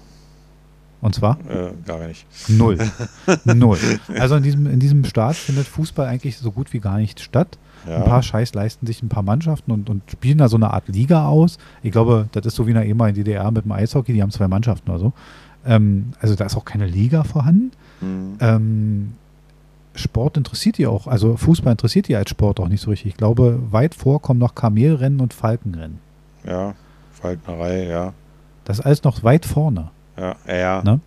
[1.01, 1.39] Und zwar?
[1.49, 2.27] Äh, gar nicht.
[2.49, 2.79] Null.
[3.45, 3.79] Null.
[4.19, 7.59] Also in diesem, in diesem Staat findet Fußball eigentlich so gut wie gar nicht statt.
[7.89, 7.97] Ja.
[7.97, 10.89] Ein paar Scheiß leisten sich ein paar Mannschaften und, und spielen da so eine Art
[10.89, 11.57] Liga aus.
[11.83, 14.31] Ich glaube, das ist so wie in der ehemaligen DDR mit dem Eishockey, die haben
[14.31, 15.13] zwei Mannschaften oder so.
[15.65, 17.71] Ähm, also da ist auch keine Liga vorhanden.
[18.03, 18.37] Mhm.
[18.41, 19.13] Ähm,
[20.01, 23.13] Sport interessiert die auch, also Fußball interessiert die als Sport auch nicht so richtig.
[23.13, 25.99] Ich glaube, weit vor kommen noch Kamelrennen und Falkenrennen.
[26.45, 26.75] Ja,
[27.13, 28.15] Falknerei, ja.
[28.65, 29.91] Das ist alles noch weit vorne.
[30.17, 30.83] Ja, ja.
[30.83, 31.01] Ne?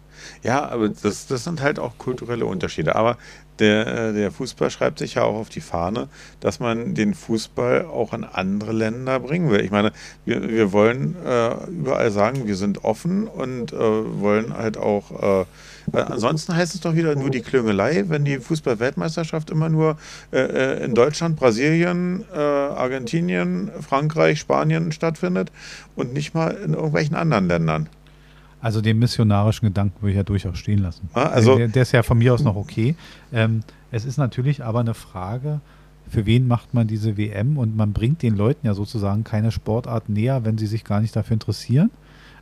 [0.44, 2.96] Ja, aber das, das sind halt auch kulturelle Unterschiede.
[2.96, 3.18] Aber
[3.60, 6.08] der, äh, der Fußball schreibt sich ja auch auf die Fahne,
[6.40, 9.62] dass man den Fußball auch in andere Länder bringen will.
[9.62, 9.92] Ich meine,
[10.26, 15.42] wir, wir wollen äh, überall sagen, wir sind offen und äh, wollen halt auch.
[15.42, 15.46] Äh,
[15.92, 19.98] ansonsten heißt es doch wieder nur die Klüngelei, wenn die Fußball-Weltmeisterschaft immer nur
[20.32, 25.52] äh, äh, in Deutschland, Brasilien, Argentinien, Frankreich, Spanien stattfindet
[25.96, 27.90] und nicht mal in irgendwelchen anderen Ländern.
[28.62, 31.10] Also den missionarischen Gedanken würde ich ja durchaus stehen lassen.
[31.14, 32.96] Ah, also der, der, ist ja von mir aus noch okay.
[33.34, 35.60] Ähm, es ist natürlich aber eine Frage,
[36.08, 37.58] für wen macht man diese WM?
[37.58, 41.16] Und man bringt den Leuten ja sozusagen keine Sportart näher, wenn sie sich gar nicht
[41.16, 41.92] dafür interessieren.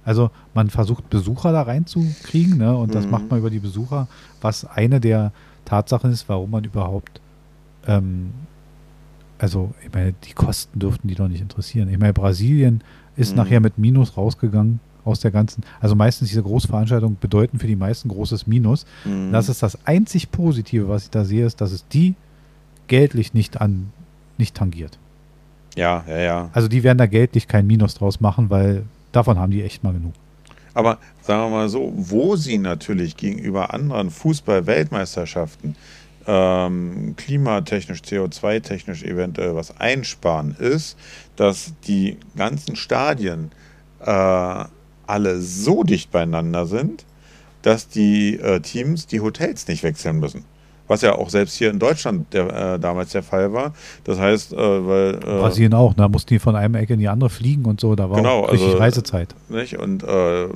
[0.03, 2.75] Also man versucht Besucher da reinzukriegen ne?
[2.75, 3.11] und das mhm.
[3.11, 4.07] macht man über die Besucher,
[4.41, 5.31] was eine der
[5.65, 7.21] Tatsachen ist, warum man überhaupt,
[7.87, 8.31] ähm,
[9.37, 11.89] also ich meine, die Kosten dürften die doch nicht interessieren.
[11.89, 12.83] Ich meine, Brasilien
[13.15, 13.37] ist mhm.
[13.37, 18.09] nachher mit Minus rausgegangen aus der ganzen, also meistens diese Großveranstaltungen bedeuten für die meisten
[18.09, 18.85] großes Minus.
[19.05, 19.31] Mhm.
[19.31, 22.15] Das ist das einzig Positive, was ich da sehe, ist, dass es die
[22.87, 23.91] geldlich nicht an,
[24.37, 24.97] nicht tangiert.
[25.75, 26.49] Ja, ja, ja.
[26.53, 29.93] Also die werden da geldlich kein Minus draus machen, weil davon haben die echt mal
[29.93, 30.13] genug.
[30.73, 35.75] Aber sagen wir mal so, wo sie natürlich gegenüber anderen Fußball-Weltmeisterschaften
[36.27, 40.97] ähm, klimatechnisch, CO2-technisch eventuell was einsparen, ist,
[41.35, 43.51] dass die ganzen Stadien
[43.99, 44.63] äh,
[45.07, 47.05] alle so dicht beieinander sind,
[47.63, 50.45] dass die äh, Teams die Hotels nicht wechseln müssen
[50.91, 53.73] was ja auch selbst hier in Deutschland der, äh, damals der Fall war.
[54.03, 55.15] Das heißt, äh, weil.
[55.15, 57.95] Äh, Brasilien auch, da mussten die von einem Ecke in die andere fliegen und so,
[57.95, 59.33] da war genau, auch richtig also, Reisezeit.
[59.47, 59.79] Nicht?
[59.79, 60.47] Und äh,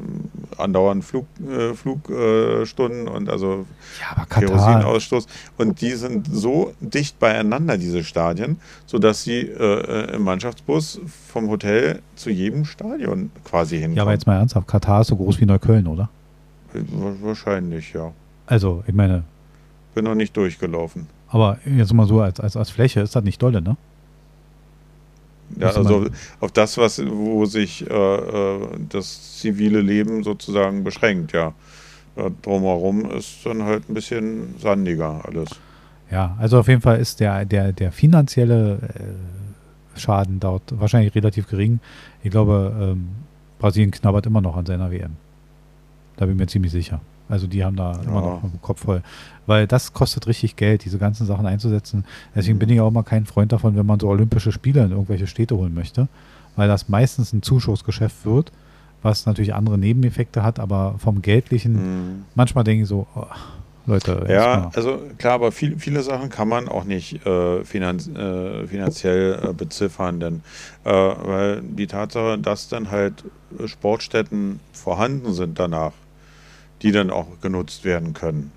[0.58, 3.65] andauernd Flug, äh, Flugstunden und also
[4.02, 5.26] ja, Kerosinausstoß.
[5.58, 11.00] Und die sind so dicht beieinander, diese Stadien, sodass sie äh, im Mannschaftsbus
[11.32, 13.95] vom Hotel zu jedem Stadion quasi hinkommen.
[13.95, 16.10] Ja, aber jetzt mal ernsthaft, Katar ist so groß wie Neukölln, oder?
[17.21, 18.12] Wahrscheinlich, ja.
[18.48, 19.24] Also, ich meine,
[19.95, 21.08] bin noch nicht durchgelaufen.
[21.29, 23.75] Aber jetzt mal so als, als, als Fläche ist das nicht dolle, ne?
[25.60, 26.08] Ja, also
[26.39, 31.53] auf das, was, wo sich äh, äh, das zivile Leben sozusagen beschränkt, ja.
[32.15, 32.29] ja.
[32.41, 35.49] Drumherum ist dann halt ein bisschen sandiger alles.
[36.12, 41.47] Ja, also auf jeden Fall ist der, der, der finanzielle äh, Schaden dort wahrscheinlich relativ
[41.47, 41.79] gering.
[42.23, 43.08] Ich glaube, ähm,
[43.60, 45.15] Brasilien knabbert immer noch an seiner WM.
[46.17, 47.01] Da bin ich mir ziemlich sicher.
[47.29, 48.01] Also die haben da ja.
[48.03, 49.01] immer noch einen Kopf voll.
[49.47, 52.03] Weil das kostet richtig Geld, diese ganzen Sachen einzusetzen.
[52.35, 55.27] Deswegen bin ich auch mal kein Freund davon, wenn man so olympische Spiele in irgendwelche
[55.27, 56.07] Städte holen möchte.
[56.57, 58.51] weil das meistens ein Zuschussgeschäft wird,
[59.01, 62.25] was natürlich andere Nebeneffekte hat, aber vom Geldlichen, Mhm.
[62.33, 63.25] manchmal denke ich so, oh,
[63.88, 68.65] Leute, Ja, also klar, aber viel, viele Sachen kann man auch nicht äh, finanz, äh,
[68.67, 70.41] finanziell äh, beziffern, denn
[70.85, 73.25] äh, weil die Tatsache, dass dann halt
[73.65, 75.91] Sportstätten vorhanden sind danach,
[76.81, 78.51] die dann auch genutzt werden können.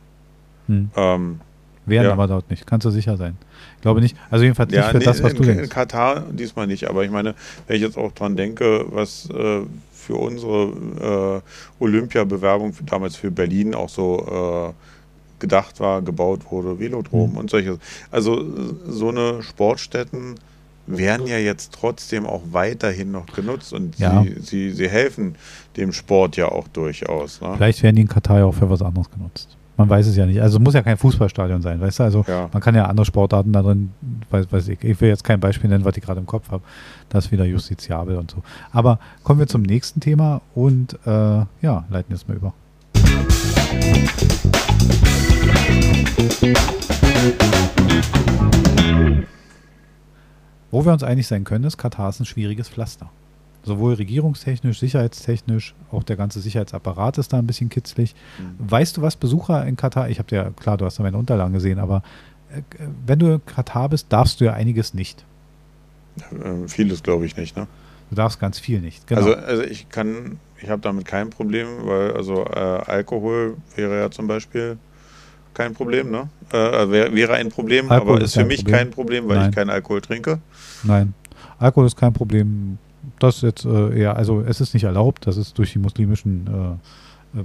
[0.67, 1.41] hm, Ähm,
[1.87, 2.13] werden ja.
[2.13, 3.37] aber dort nicht, kannst du sicher sein.
[3.77, 5.71] Ich glaube nicht, also jedenfalls nicht ja, für nee, das, was in, du in denkst.
[5.71, 7.35] Katar diesmal nicht, aber ich meine,
[7.67, 9.61] wenn ich jetzt auch dran denke, was äh,
[9.93, 11.43] für unsere
[11.81, 17.37] äh, Olympia-Bewerbung damals für Berlin auch so äh, gedacht war, gebaut wurde, Velodrom Mhm.
[17.39, 17.79] und solches.
[18.11, 18.45] Also
[18.87, 20.35] so eine Sportstätten
[20.97, 24.23] werden ja jetzt trotzdem auch weiterhin noch genutzt und Ja.
[24.23, 25.35] sie, sie, sie helfen
[25.77, 27.41] dem Sport ja auch durchaus.
[27.41, 27.53] Ne?
[27.57, 29.57] Vielleicht werden die in Katar ja auch für was anderes genutzt.
[29.77, 30.41] Man weiß es ja nicht.
[30.43, 32.03] Also muss ja kein Fußballstadion sein, weißt du?
[32.03, 32.49] Also Ja.
[32.53, 33.91] man kann ja andere Sportarten da drin,
[34.31, 36.65] weiß, weiß ich, ich will jetzt kein Beispiel nennen, was ich gerade im Kopf habe.
[37.11, 38.39] Das ist wieder justiziabel und so.
[38.73, 41.11] Aber kommen wir zum nächsten Thema und äh,
[41.63, 42.53] ja, leiten jetzt mal über.
[50.71, 53.11] Wo wir uns einig sein können, ist, Katar ist ein schwieriges Pflaster.
[53.65, 58.15] Sowohl regierungstechnisch, sicherheitstechnisch, auch der ganze Sicherheitsapparat ist da ein bisschen kitzlig.
[58.39, 58.71] Mhm.
[58.71, 61.53] Weißt du, was Besucher in Katar, ich habe dir, klar, du hast da meine Unterlagen
[61.53, 62.03] gesehen, aber
[62.51, 62.63] äh,
[63.07, 65.25] wenn du in Katar bist, darfst du ja einiges nicht.
[66.31, 67.57] Äh, vieles glaube ich nicht.
[67.57, 67.67] Ne?
[68.11, 69.07] Du darfst ganz viel nicht.
[69.07, 69.21] Genau.
[69.21, 74.11] Also, also ich kann, ich habe damit kein Problem, weil also äh, Alkohol wäre ja
[74.11, 74.79] zum Beispiel
[75.59, 76.29] kein Problem, ne?
[76.53, 78.77] Äh, wär, wäre ein Problem, Alkohol aber ist für mich Problem.
[78.77, 79.51] kein Problem, weil Nein.
[79.51, 80.39] ich keinen Alkohol trinke.
[80.85, 81.13] Nein,
[81.59, 82.79] Alkohol ist kein Problem.
[83.19, 86.79] Das ist jetzt äh, eher, also es ist nicht erlaubt, das ist durch die muslimischen
[87.35, 87.45] äh, äh,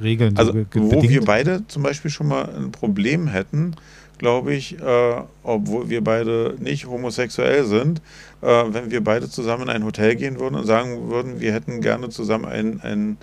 [0.00, 1.24] Regeln Also wo wir bedingt.
[1.26, 3.74] beide zum Beispiel schon mal ein Problem hätten,
[4.18, 8.00] glaube ich, äh, obwohl wir beide nicht homosexuell sind,
[8.42, 11.80] äh, wenn wir beide zusammen in ein Hotel gehen würden und sagen würden, wir hätten
[11.80, 13.16] gerne zusammen ein, ein,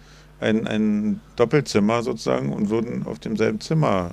[0.45, 4.11] ein, ein Doppelzimmer sozusagen und würden auf demselben Zimmer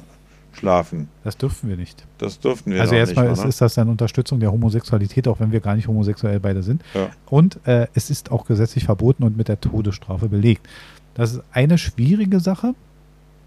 [0.53, 1.09] schlafen.
[1.25, 2.05] Das dürfen wir nicht.
[2.19, 3.33] Das dürften wir also erstmal nicht.
[3.33, 3.49] ist, mal, ne?
[3.49, 6.83] ist das eine Unterstützung der Homosexualität, auch wenn wir gar nicht homosexuell beide sind.
[6.95, 7.11] Ja.
[7.27, 10.69] Und äh, es ist auch gesetzlich verboten und mit der Todesstrafe belegt.
[11.15, 12.75] Das ist eine schwierige Sache.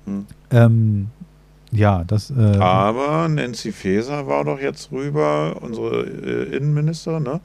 [0.06, 0.26] Hm.
[0.52, 1.08] Ähm,
[1.72, 2.32] ja, das.
[2.32, 7.42] Äh, Aber Nancy Faeser war doch jetzt rüber, unsere äh, Innenministerin, ne?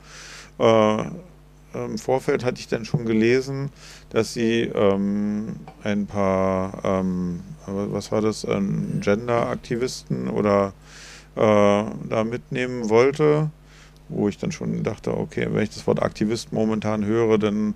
[0.59, 3.71] Äh, Im Vorfeld hatte ich dann schon gelesen,
[4.11, 10.73] dass sie ähm, ein paar, ähm, was war das, ähm, Gender-Aktivisten oder
[11.37, 13.51] äh, da mitnehmen wollte,
[14.09, 17.75] wo ich dann schon dachte, okay, wenn ich das Wort Aktivist momentan höre, dann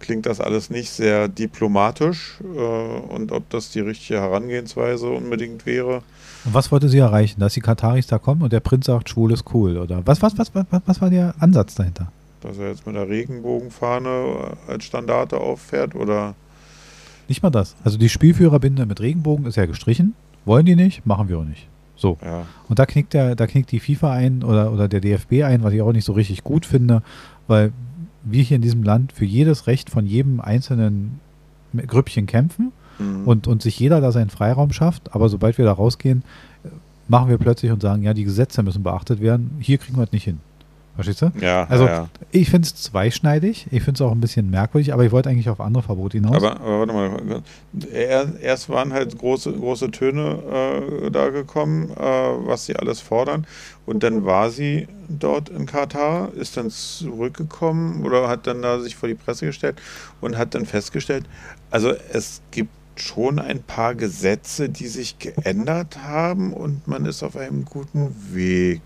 [0.00, 6.02] klingt das alles nicht sehr diplomatisch äh, und ob das die richtige Herangehensweise unbedingt wäre.
[6.44, 7.40] Und was wollte sie erreichen?
[7.40, 9.76] Dass die Kataris da kommen und der Prinz sagt, schwul ist cool?
[9.76, 12.12] Oder was, was, was, was, was war der Ansatz dahinter?
[12.40, 16.34] Dass er jetzt mit der Regenbogenfahne als Standarte auffährt oder
[17.28, 17.76] Nicht mal das.
[17.84, 20.14] Also die Spielführerbinde mit Regenbogen ist ja gestrichen.
[20.44, 21.04] Wollen die nicht?
[21.04, 21.68] Machen wir auch nicht.
[21.96, 22.16] So.
[22.24, 25.62] ja, Und da knickt der, da knickt die FIFA ein oder, oder der DFB ein,
[25.62, 27.02] was ich auch nicht so richtig gut finde,
[27.48, 27.72] weil
[28.22, 31.20] wir hier in diesem Land für jedes Recht von jedem einzelnen
[31.74, 33.26] Grüppchen kämpfen mhm.
[33.26, 36.22] und, und sich jeder da seinen Freiraum schafft, aber sobald wir da rausgehen,
[37.08, 40.12] machen wir plötzlich und sagen, ja, die Gesetze müssen beachtet werden, hier kriegen wir es
[40.12, 40.40] nicht hin.
[40.98, 41.30] Verstehst du?
[41.40, 42.08] ja, also- ja.
[42.32, 45.48] Ich finde es zweischneidig, ich finde es auch ein bisschen merkwürdig, aber ich wollte eigentlich
[45.48, 46.34] auf andere Verbote hinaus.
[46.34, 47.42] Aber, aber warte mal,
[47.92, 50.42] er, erst waren halt große, große Töne
[51.06, 53.46] äh, da gekommen, äh, was sie alles fordern.
[53.86, 58.96] Und dann war sie dort in Katar, ist dann zurückgekommen oder hat dann da sich
[58.96, 59.80] vor die Presse gestellt
[60.20, 61.26] und hat dann festgestellt,
[61.70, 67.36] also es gibt schon ein paar Gesetze, die sich geändert haben und man ist auf
[67.36, 68.82] einem guten Weg.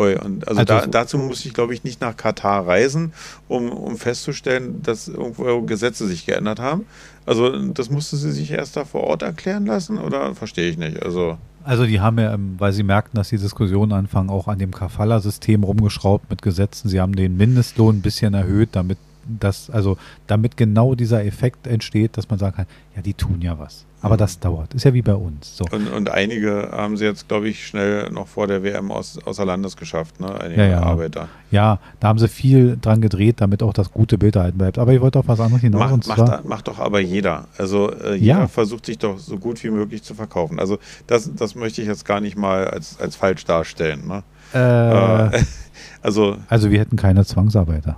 [0.00, 3.12] Und also, Also da, dazu muss ich, glaube ich, nicht nach Katar reisen,
[3.48, 6.86] um, um festzustellen, dass irgendwo Gesetze sich geändert haben.
[7.26, 11.02] Also das musste sie sich erst da vor Ort erklären lassen oder verstehe ich nicht.
[11.02, 14.58] Also Also die haben ja, ähm, weil sie merkten, dass die Diskussionen anfangen, auch an
[14.58, 16.88] dem Kafala-System rumgeschraubt mit Gesetzen.
[16.88, 18.98] Sie haben den Mindestlohn ein bisschen erhöht, damit
[19.38, 22.66] das, also damit genau dieser Effekt entsteht, dass man sagen kann,
[22.96, 23.84] ja, die tun ja was.
[24.02, 24.18] Aber Mhm.
[24.20, 24.72] das dauert.
[24.72, 25.58] Ist ja wie bei uns.
[25.58, 25.64] So.
[25.70, 29.44] und, und einige haben sie jetzt, glaube ich, schnell noch vor der WM aus, außer
[29.44, 30.40] Landes geschafft, ne?
[30.40, 30.82] Einige Ja, ja.
[30.82, 31.28] Arbeiter.
[31.50, 34.78] Ja, da haben sie viel dran gedreht, damit auch das gute Bild erhalten bleibt.
[34.78, 35.80] Aber ich wollte auf was anderes hinaus.
[35.80, 37.46] Macht, und macht, zwar, macht doch aber jeder.
[37.58, 38.48] Also äh, jeder Ja.
[38.48, 40.58] versucht sich doch so gut wie möglich zu verkaufen.
[40.58, 44.06] Also das, das möchte ich jetzt gar nicht mal als, als falsch darstellen.
[44.08, 44.22] Ne?
[44.54, 45.42] äh, Äh,
[46.02, 47.96] also also wir hätten keine Zwangsarbeiter.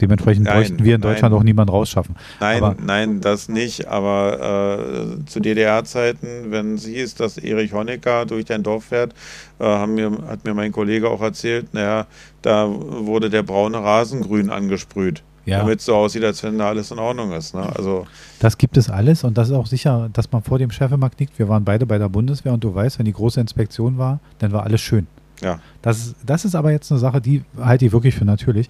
[0.00, 1.40] Dementsprechend Nein, bräuchten wir in Deutschland nein.
[1.40, 2.16] auch niemanden rausschaffen.
[2.40, 3.88] Nein, Aber- nein, das nicht.
[3.88, 9.14] Aber äh, zu DDR-Zeiten, wenn es hieß, dass Erich Honecker durch dein Dorf fährt,
[9.58, 12.06] äh, haben mir, hat mir mein Kollege auch erzählt, naja,
[12.42, 15.22] da wurde der braune Rasen grün angesprüht.
[15.46, 15.60] Ja.
[15.60, 17.54] Damit es so aussieht, als wenn da alles in Ordnung ist.
[17.54, 17.62] Ne?
[17.76, 18.06] Also,
[18.40, 21.08] Das gibt es alles und das ist auch sicher, dass man vor dem Chef immer
[21.08, 21.38] knickt.
[21.38, 24.50] Wir waren beide bei der Bundeswehr und du weißt, wenn die große Inspektion war, dann
[24.50, 25.06] war alles schön.
[25.42, 25.58] Ja.
[25.82, 28.68] Das, ist- das ist aber jetzt eine Sache, die halte ich wirklich für natürlich.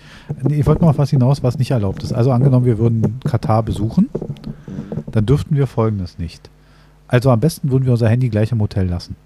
[0.51, 2.13] Ich wollte noch auf was hinaus, was nicht erlaubt ist.
[2.13, 4.09] Also angenommen, wir würden Katar besuchen,
[5.13, 6.51] dann dürften wir Folgendes nicht.
[7.09, 9.17] Also am besten würden wir unser Handy gleich im Hotel lassen.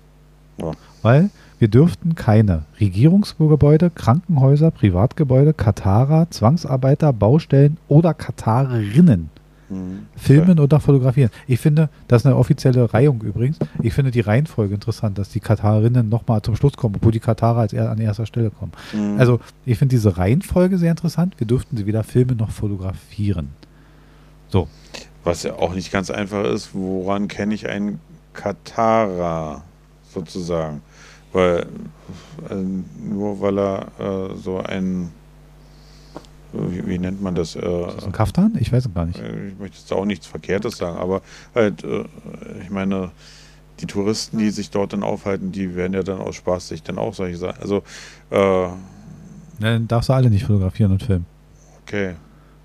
[0.58, 0.72] Ja.
[1.02, 9.30] Weil wir dürften keine Regierungsgebäude, Krankenhäuser, Privatgebäude, Katarer, Zwangsarbeiter, Baustellen oder Katarerinnen
[9.70, 10.06] Mhm.
[10.16, 11.30] filmen oder fotografieren.
[11.46, 13.58] Ich finde, das ist eine offizielle Reihung übrigens.
[13.82, 17.60] Ich finde die Reihenfolge interessant, dass die Katarerinnen nochmal zum Schluss kommen, obwohl die Katarer
[17.60, 18.72] als er an erster Stelle kommen.
[18.92, 19.18] Mhm.
[19.18, 21.34] Also ich finde diese Reihenfolge sehr interessant.
[21.38, 23.50] Wir dürften sie weder filmen noch fotografieren.
[24.48, 24.68] So,
[25.22, 28.00] Was ja auch nicht ganz einfach ist, woran kenne ich einen
[28.32, 29.62] Katarer
[30.12, 30.82] sozusagen?
[31.32, 31.66] Weil
[32.50, 32.54] äh,
[33.00, 35.12] nur weil er äh, so ein
[36.52, 37.54] wie, wie nennt man das?
[37.56, 38.56] Äh, ist das ein Kaftan?
[38.60, 39.18] Ich weiß es gar nicht.
[39.18, 41.22] äh, ich möchte jetzt auch nichts Verkehrtes sagen, aber
[41.54, 42.04] halt, äh,
[42.62, 43.10] ich meine,
[43.80, 46.98] die Touristen, die sich dort dann aufhalten, die werden ja dann aus Spaß sich dann
[46.98, 47.60] auch solche Sachen.
[47.62, 47.82] Also,
[48.30, 48.68] äh,
[49.60, 51.26] Dann darfst du alle nicht fotografieren und filmen.
[51.82, 52.14] okay.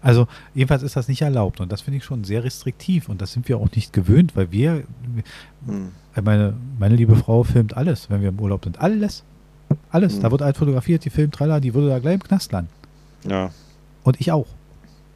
[0.02, 3.32] Also jedenfalls ist das nicht erlaubt und das finde ich schon sehr restriktiv und das
[3.34, 4.84] sind wir auch nicht gewöhnt, weil wir,
[5.66, 5.90] Hm.
[6.16, 8.80] äh, meine, meine liebe Frau filmt alles, wenn wir im Urlaub sind.
[8.80, 9.24] Alles.
[9.90, 10.18] Alles.
[10.18, 10.22] Mhm.
[10.22, 12.70] Da wird halt fotografiert, die filmt, tralla, die würde da gleich im Knast landen.
[13.28, 13.50] Ja.
[14.06, 14.48] Und ich auch.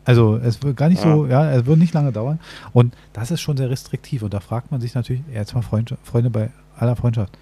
[0.04, 2.40] Also es wird gar nicht so, ja, es wird nicht lange dauern.
[2.74, 4.24] Und das ist schon sehr restriktiv.
[4.24, 7.38] Und da fragt man sich natürlich, jetzt mal Freund, Freunde bei aller Freundschaft,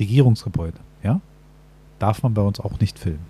[0.00, 1.20] Regierungsgebäude, ja,
[1.98, 3.26] darf man bei uns auch nicht filmen.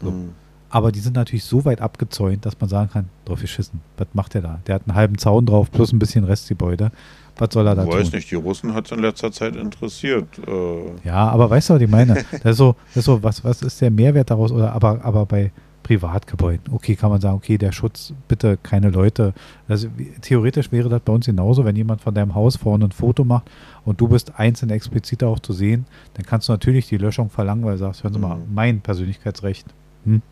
[0.00, 0.08] So.
[0.08, 0.30] Hm.
[0.70, 4.32] Aber die sind natürlich so weit abgezäunt, dass man sagen kann, drauf geschissen, was macht
[4.32, 4.60] der da?
[4.66, 6.90] Der hat einen halben Zaun drauf, plus ein bisschen Restgebäude.
[7.36, 8.16] Was soll er da Ich weiß tun?
[8.16, 10.26] nicht, die Russen hat es in letzter Zeit interessiert.
[10.46, 12.24] Äh, Ja, aber weißt du, was ich meine?
[12.30, 14.50] Das ist so, das ist so was, was ist der Mehrwert daraus?
[14.50, 15.50] Oder aber, aber bei
[15.82, 19.34] Privatgebäuden, okay, kann man sagen, okay, der Schutz, bitte keine Leute.
[19.68, 19.88] Also
[20.20, 23.50] theoretisch wäre das bei uns genauso, wenn jemand von deinem Haus vorne ein Foto macht
[23.84, 27.64] und du bist einzeln explizit auch zu sehen, dann kannst du natürlich die Löschung verlangen,
[27.64, 28.54] weil du sagst, hören Sie mal, Mhm.
[28.54, 29.66] mein Persönlichkeitsrecht
[30.04, 30.22] hm,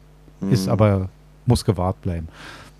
[0.51, 0.73] ist hm.
[0.73, 1.09] aber,
[1.47, 2.29] muss gewahrt bleiben.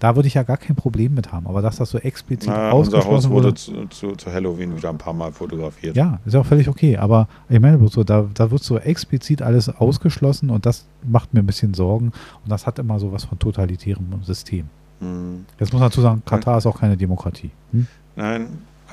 [0.01, 2.73] Da würde ich ja gar kein Problem mit haben, aber dass das so explizit Na,
[2.73, 5.95] unser Haus ausgeschlossen wurde wurde, zu, zu, zu Halloween wieder ein paar Mal fotografiert.
[5.95, 6.97] ja, ist ja auch völlig okay.
[6.97, 11.41] Aber ich meine, so, da, da wird so explizit alles ausgeschlossen und das macht mir
[11.41, 12.07] ein bisschen Sorgen.
[12.43, 14.69] Und das hat immer so was von totalitärem System.
[15.01, 15.45] Hm.
[15.59, 17.51] Jetzt muss man dazu sagen, Katar ist auch keine Demokratie.
[17.73, 17.87] Hm?
[18.17, 18.47] Nein,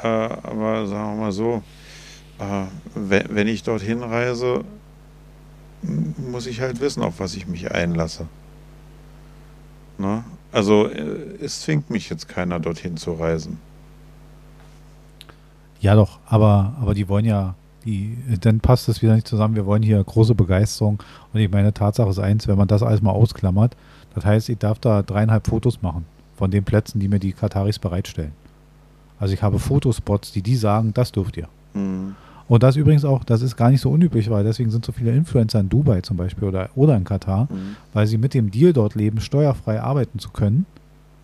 [0.03, 1.63] äh, aber sagen wir mal so,
[2.39, 2.63] äh,
[2.95, 4.65] wenn, wenn ich dorthin reise,
[6.31, 8.27] muss ich halt wissen, auf was ich mich einlasse.
[9.97, 10.23] Ne?
[10.57, 13.59] Also äh, es zwingt mich jetzt keiner dorthin zu reisen.
[15.81, 17.53] Ja, doch, aber, aber die wollen ja,
[17.85, 19.53] die, dann passt es wieder nicht zusammen.
[19.53, 21.03] Wir wollen hier große Begeisterung.
[21.31, 23.77] Und ich meine, Tatsache ist eins, wenn man das alles mal ausklammert,
[24.15, 27.77] das heißt, ich darf da dreieinhalb Fotos machen von den Plätzen, die mir die Kataris
[27.77, 28.31] bereitstellen.
[29.19, 31.49] Also ich habe Fotospots, die die sagen, das dürft ihr.
[31.73, 32.15] Hm.
[32.47, 35.11] Und das übrigens auch, das ist gar nicht so unüblich, weil deswegen sind so viele
[35.11, 37.75] Influencer in Dubai zum Beispiel oder, oder in Katar, Hm.
[37.93, 40.65] weil sie mit dem Deal dort leben, steuerfrei arbeiten zu können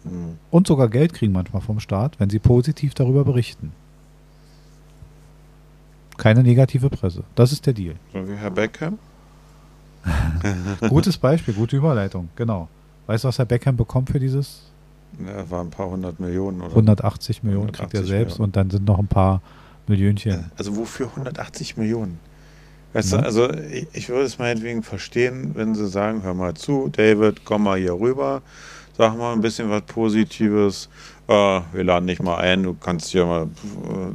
[0.04, 0.38] Hm.
[0.52, 3.72] und sogar Geld kriegen manchmal vom Staat, wenn sie positiv darüber berichten.
[6.18, 7.24] Keine negative Presse.
[7.36, 7.96] Das ist der Deal.
[8.14, 9.00] So wie Herr Beckham.
[10.90, 12.68] Gutes Beispiel, gute Überleitung, genau.
[13.08, 14.64] Weißt du, was Herr Beckham bekommt für dieses?
[15.26, 18.46] Ja, war ein paar hundert Millionen oder 180 Millionen kriegt er 180 selbst Millionen.
[18.50, 19.42] und dann sind noch ein paar
[19.88, 20.32] Millionchen.
[20.32, 22.20] Ja, Also wofür 180 Millionen?
[22.94, 23.20] Weißt Ne?
[23.20, 27.44] du, also ich, ich würde es meinetwegen verstehen, wenn sie sagen, hör mal zu, David,
[27.44, 28.42] komm mal hier rüber,
[28.98, 30.90] sag mal ein bisschen was Positives,
[31.28, 31.32] äh,
[31.72, 33.48] wir laden dich mal ein, du kannst hier mal,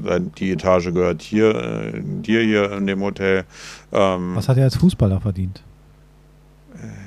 [0.07, 3.44] äh, die Etage gehört hier, äh, dir hier in dem Hotel.
[3.92, 5.62] Ähm, Was hat er als Fußballer verdient?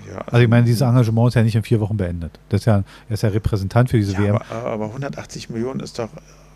[0.10, 2.38] ja, Also ich meine, dieses Engagement ist ja nicht in vier Wochen beendet.
[2.50, 4.36] Das ist ja, er ist ja Repräsentant für diese ja, WM.
[4.36, 6.10] aber, aber 180 Millionen ist doch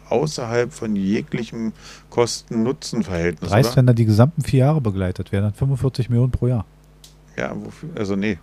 [0.10, 1.74] außerhalb von jeglichem
[2.10, 3.78] Kosten-Nutzen-Verhältnis, Dreist, oder?
[3.78, 6.66] wenn er die gesamten vier Jahre begleitet wäre, dann 45 Millionen pro Jahr.
[7.38, 7.90] Ja, wofür?
[7.96, 8.38] Also nee.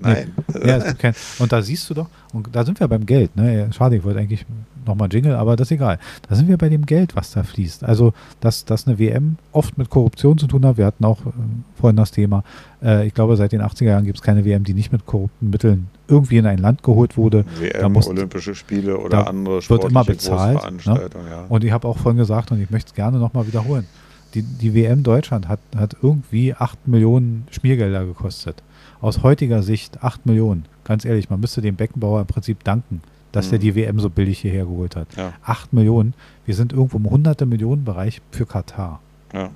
[0.00, 0.32] Nein.
[0.64, 3.36] Ja, es gibt kein, und da siehst du doch, und da sind wir beim Geld.
[3.36, 3.56] Ne?
[3.56, 4.44] Ja, Schade, ich wollte eigentlich
[4.86, 5.98] nochmal Jingle, aber das ist egal.
[6.28, 7.84] Da sind wir bei dem Geld, was da fließt.
[7.84, 10.76] Also, dass, dass eine WM oft mit Korruption zu tun hat.
[10.76, 11.30] Wir hatten auch äh,
[11.76, 12.44] vorhin das Thema.
[12.82, 15.50] Äh, ich glaube, seit den 80er Jahren gibt es keine WM, die nicht mit korrupten
[15.50, 17.44] Mitteln irgendwie in ein Land geholt wurde.
[17.72, 21.26] Da WM, muss- Olympische Spiele da oder andere wird immer bezahlt, Großveranstaltungen.
[21.30, 21.44] Ja.
[21.48, 23.86] Und ich habe auch vorhin gesagt, und ich möchte es gerne nochmal wiederholen,
[24.34, 28.62] die, die WM Deutschland hat, hat irgendwie 8 Millionen Schmiergelder gekostet.
[29.00, 30.64] aus heutiger Sicht 8 Millionen.
[30.84, 33.52] Ganz ehrlich, man müsste dem Beckenbauer im Prinzip danken, dass Mhm.
[33.54, 35.08] er die WM so billig hierher geholt hat.
[35.16, 35.32] Ja.
[35.44, 36.14] 8 Millionen.
[36.46, 39.00] Wir sind irgendwo im hunderte Millionen Bereich für Katar.
[39.34, 39.50] Ja,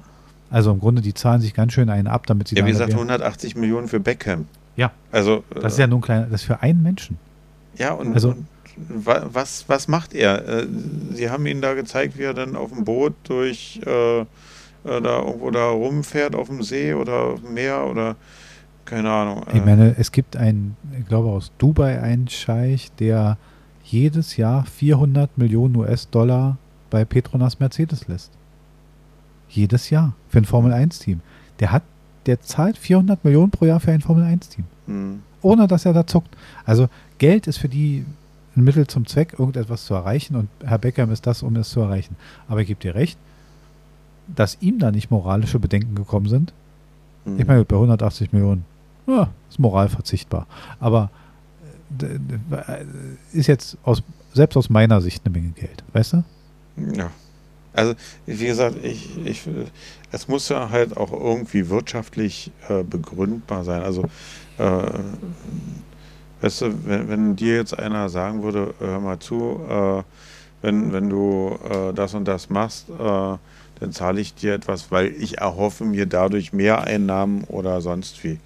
[0.50, 2.92] Also im Grunde, die zahlen sich ganz schön einen ab, damit sie ja wie gesagt,
[2.92, 4.46] 180 Millionen für Beckham.
[4.78, 4.92] Ja.
[5.12, 7.18] Also, Das ist ja nur ein kleiner, das ist für einen Menschen.
[7.76, 8.46] Ja, und, Also- und
[9.04, 10.46] wa- was, was macht er?
[10.48, 10.66] Äh,
[11.12, 14.24] Sie haben ihn da gezeigt, wie er dann auf dem Boot durch äh, äh,
[14.84, 18.14] da irgendwo da rumfährt auf dem See oder auf dem Meer oder
[18.84, 19.44] keine Ahnung.
[19.48, 23.36] Ich Äh, meine, es gibt einen, ich glaube aus Dubai einen Scheich, der
[23.84, 26.56] jedes Jahr 400 Millionen US-Dollar
[26.90, 28.30] bei Petronas Mercedes lässt.
[29.48, 31.20] Jedes Jahr für ein Formel-1-Team.
[31.60, 31.82] Der hat,
[32.28, 34.64] der zahlt 400 Millionen pro Jahr für ein Formel-1-Team.
[34.86, 36.36] hm, Ohne dass er da zuckt.
[36.64, 36.88] Also
[37.18, 38.04] Geld ist für die
[38.56, 41.80] ein Mittel zum Zweck, irgendetwas zu erreichen und Herr Beckham ist das, um es zu
[41.80, 42.16] erreichen.
[42.48, 43.18] Aber ich gebe dir recht,
[44.34, 46.52] dass ihm da nicht moralische Bedenken gekommen sind,
[47.24, 47.38] hm.
[47.40, 48.64] ich meine, bei 180 Millionen
[49.06, 50.46] ja, ist Moral verzichtbar.
[50.80, 51.10] Aber
[52.02, 52.38] äh, d-
[53.32, 54.02] ist jetzt aus,
[54.34, 56.24] selbst aus meiner Sicht eine Menge Geld, weißt du?
[56.94, 57.10] Ja.
[57.78, 57.94] Also,
[58.26, 59.42] wie gesagt, ich, ich,
[60.10, 63.82] es muss ja halt auch irgendwie wirtschaftlich äh, begründbar sein.
[63.82, 64.02] Also,
[64.58, 64.82] äh,
[66.40, 70.02] weißt du, wenn, wenn dir jetzt einer sagen würde, hör mal zu, äh,
[70.60, 75.14] wenn, wenn du äh, das und das machst, äh, dann zahle ich dir etwas, weil
[75.16, 78.40] ich erhoffe mir dadurch mehr Einnahmen oder sonst wie.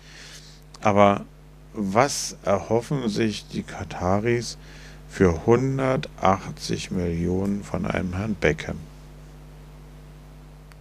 [0.82, 1.24] Aber
[1.72, 4.58] was erhoffen sich die Kataris
[5.08, 8.91] für 180 Millionen von einem Herrn Beckham?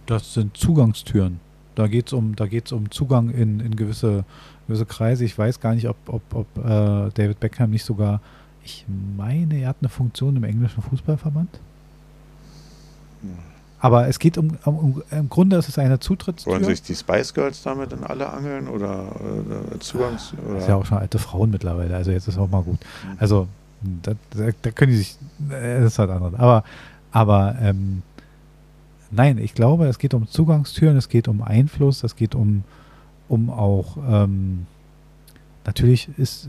[0.06, 1.40] Das sind Zugangstüren.
[1.74, 4.24] Da geht es um, da geht's um Zugang in, in gewisse,
[4.66, 5.24] gewisse Kreise.
[5.24, 8.20] Ich weiß gar nicht, ob, ob, ob äh, David Beckham nicht sogar,
[8.64, 8.84] ich
[9.16, 11.48] meine, er hat eine Funktion im englischen Fußballverband.
[13.80, 16.52] Aber es geht um, um, im Grunde ist es eine Zutrittstür.
[16.52, 19.06] Wollen sich die Spice Girls damit in alle angeln oder
[19.74, 20.34] äh, Zugangs...
[20.44, 20.54] Oder?
[20.54, 22.78] Das ist ja auch schon alte Frauen mittlerweile, also jetzt ist auch mal gut.
[23.18, 23.48] Also,
[24.02, 25.16] da, da, da können die sich,
[25.50, 26.34] äh, das ist halt anders.
[26.34, 26.64] Aber,
[27.10, 28.02] aber ähm,
[29.12, 32.64] nein, ich glaube, es geht um Zugangstüren, es geht um Einfluss, es geht um,
[33.28, 34.66] um auch, ähm,
[35.64, 36.48] natürlich ist,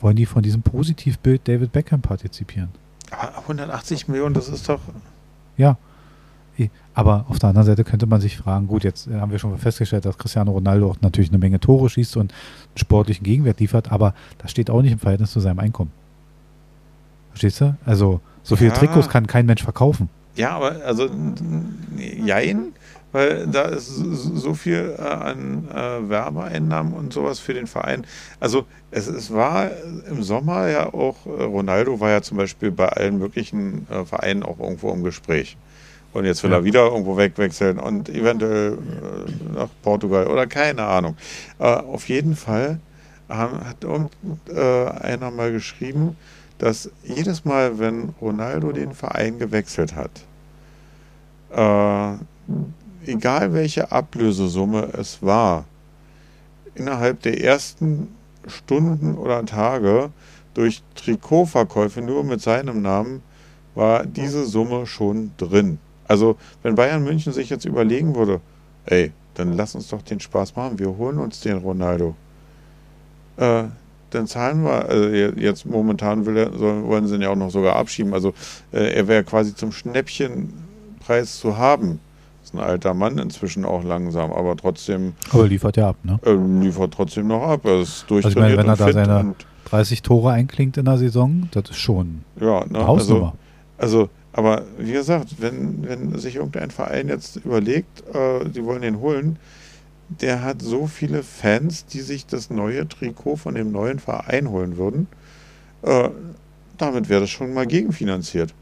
[0.00, 2.70] wollen die von diesem Positivbild David Beckham partizipieren.
[3.10, 4.80] Aber 180 Millionen, das ist doch...
[5.56, 5.76] Ja.
[6.92, 9.56] Aber auf der anderen Seite könnte man sich fragen, gut, jetzt äh, haben wir schon
[9.56, 13.90] festgestellt, dass Cristiano Ronaldo auch natürlich eine Menge Tore schießt und einen sportlichen Gegenwert liefert,
[13.90, 15.90] aber das steht auch nicht im Verhältnis zu seinem Einkommen.
[17.30, 17.76] Verstehst du?
[17.86, 18.76] Also, so viele Ja.
[18.76, 20.10] Trikots kann kein Mensch verkaufen.
[20.36, 21.08] Ja, aber also
[21.98, 22.72] jein,
[23.12, 28.06] weil da ist so viel äh, an äh, Werbeeinnahmen und sowas für den Verein.
[28.38, 29.70] Also es, es war
[30.08, 34.42] im Sommer ja auch, äh, Ronaldo war ja zum Beispiel bei allen möglichen äh, Vereinen
[34.44, 35.56] auch irgendwo im Gespräch.
[36.12, 36.58] Und jetzt will Ja.
[36.58, 41.16] er wieder irgendwo wegwechseln und eventuell äh, nach Portugal oder keine Ahnung.
[41.58, 42.78] Äh, auf jeden Fall
[43.28, 44.10] haben, hat irgend,
[44.52, 46.16] äh, einer mal geschrieben,
[46.60, 50.10] dass jedes Mal, wenn Ronaldo den Verein gewechselt hat,
[51.50, 55.64] äh, egal welche Ablösesumme es war,
[56.74, 58.14] innerhalb der ersten
[58.46, 60.10] Stunden oder Tage
[60.52, 63.22] durch Trikotverkäufe nur mit seinem Namen
[63.74, 65.78] war diese Summe schon drin.
[66.06, 68.40] Also wenn Bayern München sich jetzt überlegen würde,
[68.84, 72.14] ey, dann lass uns doch den Spaß machen, wir holen uns den Ronaldo.
[73.38, 73.64] Äh,
[74.10, 77.50] dann zahlen wir, also je- jetzt momentan will er, wollen sie ihn ja auch noch
[77.50, 78.12] sogar abschieben.
[78.14, 78.34] Also
[78.72, 82.00] äh, er wäre quasi zum Schnäppchenpreis zu haben.
[82.42, 86.18] Ist ein alter Mann inzwischen auch langsam, aber trotzdem Aber liefert ja ab, ne?
[86.24, 87.64] äh, liefert trotzdem noch ab.
[87.64, 90.86] Er ist Also ich meine, durchtrainiert wenn er da seine und 30 Tore einklingt in
[90.86, 93.34] der Saison, das ist schon ja, ne, eine also, Hausnummer.
[93.78, 98.98] also, aber wie gesagt, wenn, wenn sich irgendein Verein jetzt überlegt, äh, die wollen den
[99.00, 99.36] holen,
[100.20, 104.76] der hat so viele Fans, die sich das neue Trikot von dem neuen Verein holen
[104.76, 105.06] würden.
[105.82, 106.08] Äh,
[106.78, 108.52] damit wäre das schon mal gegenfinanziert.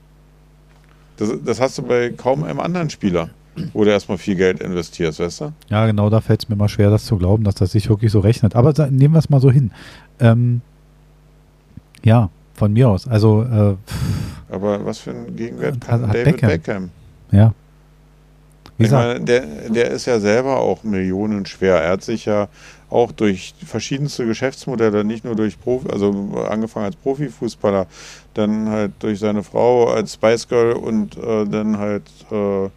[1.17, 3.31] Das, das hast du bei kaum einem anderen Spieler,
[3.73, 5.53] wo du erstmal viel Geld investierst, weißt du?
[5.69, 8.13] Ja, genau, da fällt es mir mal schwer, das zu glauben, dass das sich wirklich
[8.13, 8.55] so rechnet.
[8.55, 9.71] Aber sa- nehmen wir es mal so hin.
[10.21, 10.61] Ähm,
[12.05, 13.09] ja, von mir aus.
[13.09, 13.75] Also, äh,
[14.55, 16.49] Aber was für einen Gegenwert Hat- hat David Beckham.
[16.51, 16.91] Beckham?
[17.33, 17.55] ja.
[18.79, 21.77] Ich meine, der, der ist ja selber auch millionenschwer.
[21.83, 22.49] Er hat sich ja
[22.91, 27.87] auch durch verschiedenste Geschäftsmodelle, nicht nur durch Profi, also angefangen als Profifußballer,
[28.35, 32.69] dann halt durch seine Frau als Spice Girl und äh, dann halt äh, äh,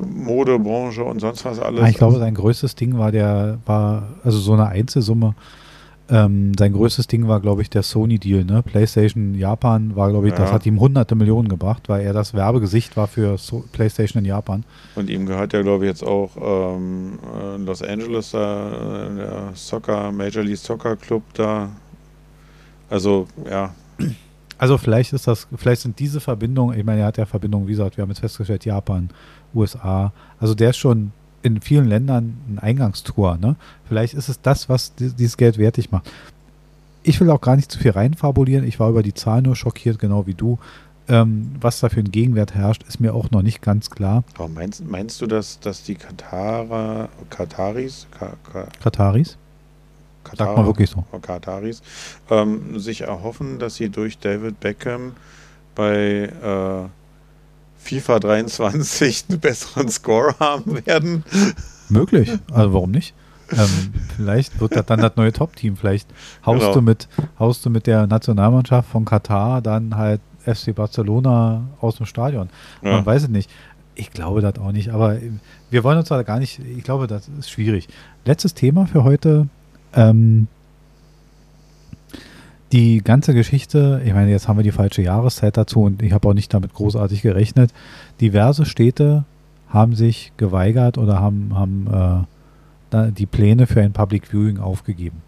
[0.00, 1.82] Modebranche und sonst was alles.
[1.82, 5.34] Ah, ich glaube, sein größtes Ding war der, war, also so eine Einzelsumme,
[6.12, 8.44] Ähm, sein größtes Ding war, glaube ich, der Sony-Deal.
[8.44, 8.62] Ne?
[8.62, 10.40] PlayStation Japan war, glaube ich, ja.
[10.40, 14.26] das hat ihm hunderte Millionen gebracht, weil er das Werbegesicht war für so PlayStation in
[14.26, 14.64] Japan.
[14.94, 20.12] Und ihm gehört ja, glaube ich, jetzt auch ähm, äh, Los Angeles, äh, der Soccer,
[20.12, 21.70] Major League Soccer Club da.
[22.90, 23.74] Also, ja.
[24.58, 27.72] Also vielleicht ist das, vielleicht sind diese Verbindungen, ich meine, er hat ja Verbindungen, wie
[27.72, 29.08] gesagt, wir haben jetzt festgestellt, Japan,
[29.54, 30.12] USA.
[30.38, 33.36] Also der ist schon in vielen Ländern ein Eingangstor.
[33.38, 33.56] Ne?
[33.88, 36.10] Vielleicht ist es das, was dieses Geld wertig macht.
[37.02, 38.66] Ich will auch gar nicht zu viel reinfabulieren.
[38.66, 40.58] Ich war über die Zahl nur schockiert, genau wie du.
[41.08, 44.22] Ähm, was da für ein Gegenwert herrscht, ist mir auch noch nicht ganz klar.
[44.36, 49.36] Aber meinst, meinst du, dass, dass die Katarer, Kataris, Ka, Ka, Kataris?
[50.22, 51.04] Katar, Sag mal wirklich so.
[51.20, 51.82] Kataris,
[52.30, 55.14] ähm, sich erhoffen, dass sie durch David Beckham
[55.74, 56.88] bei äh,
[57.82, 61.24] FIFA 23 einen besseren Score haben werden.
[61.88, 63.14] Möglich, also warum nicht?
[63.52, 65.76] Ähm, vielleicht wird das dann das neue Top-Team.
[65.76, 66.08] Vielleicht
[66.46, 66.74] haust, genau.
[66.74, 67.08] du mit,
[67.38, 72.48] haust du mit der Nationalmannschaft von Katar dann halt FC Barcelona aus dem Stadion.
[72.82, 72.92] Ja.
[72.92, 73.50] Man weiß es nicht.
[73.94, 75.18] Ich glaube das auch nicht, aber
[75.68, 77.88] wir wollen uns da gar nicht, ich glaube, das ist schwierig.
[78.24, 79.48] Letztes Thema für heute.
[79.94, 80.48] Ähm,
[82.72, 86.26] die ganze Geschichte, ich meine, jetzt haben wir die falsche Jahreszeit dazu und ich habe
[86.28, 87.70] auch nicht damit großartig gerechnet.
[88.20, 89.24] Diverse Städte
[89.68, 92.26] haben sich geweigert oder haben, haben
[92.92, 95.22] äh, die Pläne für ein Public Viewing aufgegeben.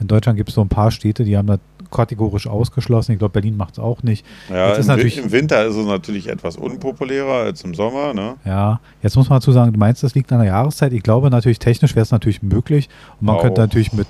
[0.00, 3.12] In Deutschland gibt es so ein paar Städte, die haben das kategorisch ausgeschlossen.
[3.12, 4.24] Ich glaube, Berlin macht es auch nicht.
[4.48, 8.14] Ja, im, im, Winter ist es natürlich etwas unpopulärer als im Sommer.
[8.14, 8.34] Ne?
[8.44, 10.92] Ja, jetzt muss man dazu sagen, du meinst, das liegt an der Jahreszeit.
[10.92, 12.88] Ich glaube natürlich, technisch wäre es natürlich möglich.
[13.20, 13.42] Und man auch.
[13.42, 14.06] könnte natürlich mit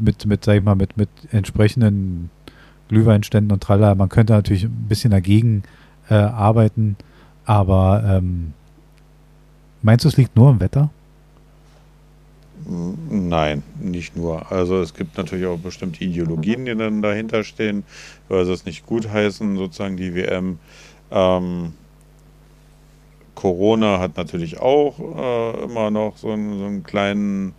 [0.00, 2.30] mit, mit, sag ich mal, mit, mit entsprechenden
[2.88, 3.94] Glühweinständen und tralala.
[3.94, 5.62] Man könnte natürlich ein bisschen dagegen
[6.08, 6.96] äh, arbeiten,
[7.44, 8.52] aber ähm,
[9.82, 10.90] meinst du, es liegt nur im Wetter?
[12.66, 14.52] Nein, nicht nur.
[14.52, 17.84] Also es gibt natürlich auch bestimmte Ideologien, die dann dahinter stehen,
[18.28, 20.58] weil sie es nicht gutheißen, sozusagen die WM.
[21.10, 21.72] Ähm,
[23.34, 27.54] Corona hat natürlich auch äh, immer noch so einen, so einen kleinen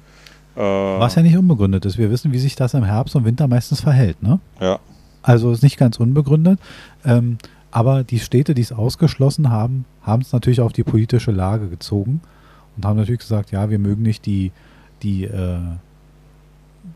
[0.55, 1.97] Was ja nicht unbegründet ist.
[1.97, 4.21] Wir wissen, wie sich das im Herbst und Winter meistens verhält.
[4.21, 4.39] Ne?
[4.59, 4.79] Ja.
[5.21, 6.59] Also ist nicht ganz unbegründet.
[7.05, 7.37] Ähm,
[7.71, 12.21] aber die Städte, die es ausgeschlossen haben, haben es natürlich auf die politische Lage gezogen
[12.75, 14.51] und haben natürlich gesagt, ja, wir mögen nicht die,
[15.03, 15.59] die, äh,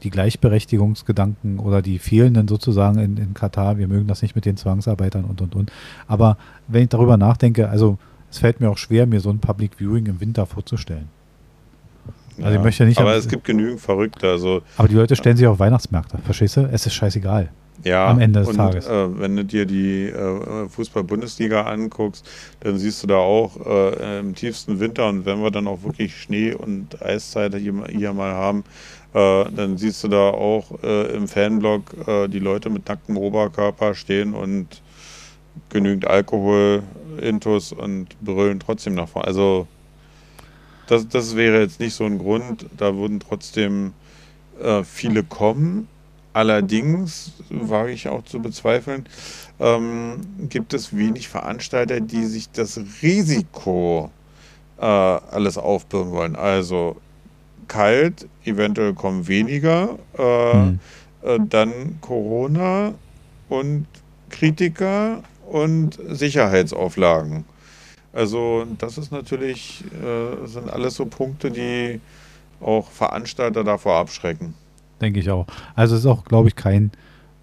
[0.03, 4.57] die Gleichberechtigungsgedanken oder die fehlenden sozusagen in, in Katar, wir mögen das nicht mit den
[4.57, 5.71] Zwangsarbeitern und und und.
[6.07, 6.37] Aber
[6.67, 7.97] wenn ich darüber nachdenke, also
[8.29, 11.07] es fällt mir auch schwer, mir so ein Public Viewing im Winter vorzustellen.
[12.37, 12.99] Also ja, ich möchte nicht.
[12.99, 14.29] Aber es gibt genügend Verrückte.
[14.29, 16.69] Also, aber die Leute stellen sich auf Weihnachtsmärkte, verstehst du?
[16.71, 17.49] Es ist scheißegal.
[17.83, 18.87] Ja, am Ende des und, Tages.
[18.87, 22.27] Äh, wenn du dir die äh, Fußball-Bundesliga anguckst,
[22.61, 26.15] dann siehst du da auch äh, im tiefsten Winter und wenn wir dann auch wirklich
[26.19, 28.63] Schnee und Eiszeit hier, hier mal haben,
[29.13, 33.93] äh, dann siehst du da auch äh, im Fanblock äh, die Leute mit nacktem Oberkörper
[33.93, 34.81] stehen und
[35.69, 36.83] genügend Alkohol,
[37.21, 39.27] Intus und brüllen trotzdem nach vorne.
[39.27, 39.67] Also
[40.87, 42.65] das, das wäre jetzt nicht so ein Grund.
[42.77, 43.93] Da würden trotzdem
[44.61, 45.87] äh, viele kommen.
[46.33, 49.05] Allerdings, wage ich auch zu bezweifeln,
[49.59, 50.17] ähm,
[50.49, 54.11] gibt es wenig Veranstalter, die sich das Risiko
[54.77, 56.35] äh, alles aufbürden wollen.
[56.35, 56.97] Also
[57.69, 60.79] kalt, eventuell kommen weniger, äh, hm.
[61.21, 62.93] äh, dann Corona
[63.47, 63.87] und
[64.29, 67.45] Kritiker und Sicherheitsauflagen.
[68.15, 71.99] Also das ist natürlich, äh, sind alles so Punkte, die
[72.61, 74.53] auch Veranstalter davor abschrecken.
[75.01, 75.45] Denke ich auch.
[75.75, 76.91] Also es ist auch, glaube ich, kein,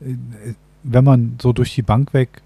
[0.00, 2.40] äh, wenn man so durch die Bank weg,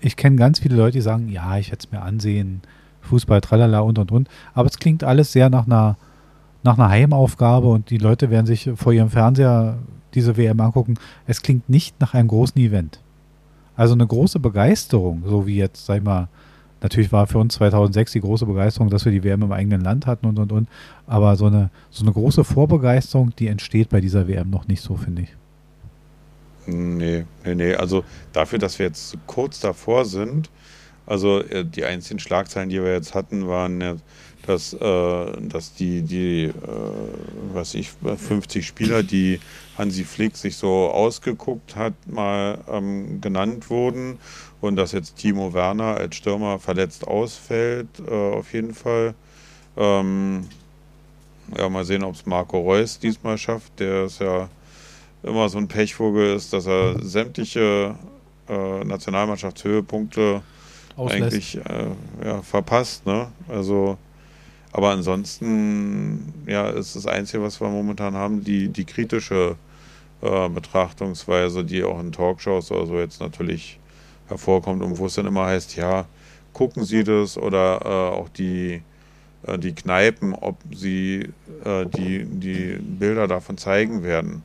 [0.00, 2.62] ich kenne ganz viele Leute, die sagen, ja, ich werde es mir ansehen,
[3.02, 4.28] Fußball, tralala und und und.
[4.54, 5.96] Aber es klingt alles sehr nach einer,
[6.62, 9.78] nach einer Heimaufgabe und die Leute werden sich vor ihrem Fernseher
[10.14, 10.94] diese WM angucken.
[11.26, 13.00] Es klingt nicht nach einem großen Event.
[13.74, 16.28] Also eine große Begeisterung, so wie jetzt, sag ich mal,
[16.84, 20.06] Natürlich war für uns 2006 die große Begeisterung, dass wir die WM im eigenen Land
[20.06, 20.68] hatten und und und.
[21.06, 24.94] Aber so eine, so eine große Vorbegeisterung, die entsteht bei dieser WM noch nicht so,
[24.94, 25.34] finde ich.
[26.66, 27.74] Nee, nee, nee.
[27.74, 28.04] Also
[28.34, 30.50] dafür, dass wir jetzt kurz davor sind,
[31.06, 33.80] also äh, die einzigen Schlagzeilen, die wir jetzt hatten, waren
[34.46, 36.52] dass, äh, dass die, die äh,
[37.52, 39.40] was ich, 50 Spieler, die
[39.76, 44.18] Hansi Flick sich so ausgeguckt hat, mal ähm, genannt wurden
[44.60, 49.14] und dass jetzt Timo Werner als Stürmer verletzt ausfällt, äh, auf jeden Fall.
[49.76, 50.46] Ähm,
[51.56, 53.78] ja, mal sehen, ob es Marco Reus diesmal schafft.
[53.80, 54.48] Der ist ja
[55.22, 57.94] immer so ein Pechvogel ist, dass er sämtliche
[58.48, 60.42] äh, Nationalmannschaftshöhepunkte
[60.96, 61.22] Auslässt.
[61.22, 61.86] eigentlich äh,
[62.24, 63.06] ja, verpasst.
[63.06, 63.28] Ne?
[63.48, 63.98] Also,
[64.74, 69.54] aber ansonsten, ja, ist das Einzige, was wir momentan haben, die, die kritische
[70.20, 73.78] äh, Betrachtungsweise, die auch in Talkshows oder so jetzt natürlich
[74.26, 76.06] hervorkommt und wo es dann immer heißt, ja,
[76.52, 78.82] gucken Sie das oder äh, auch die,
[79.46, 81.28] äh, die Kneipen, ob sie
[81.64, 84.42] äh, die, die Bilder davon zeigen werden.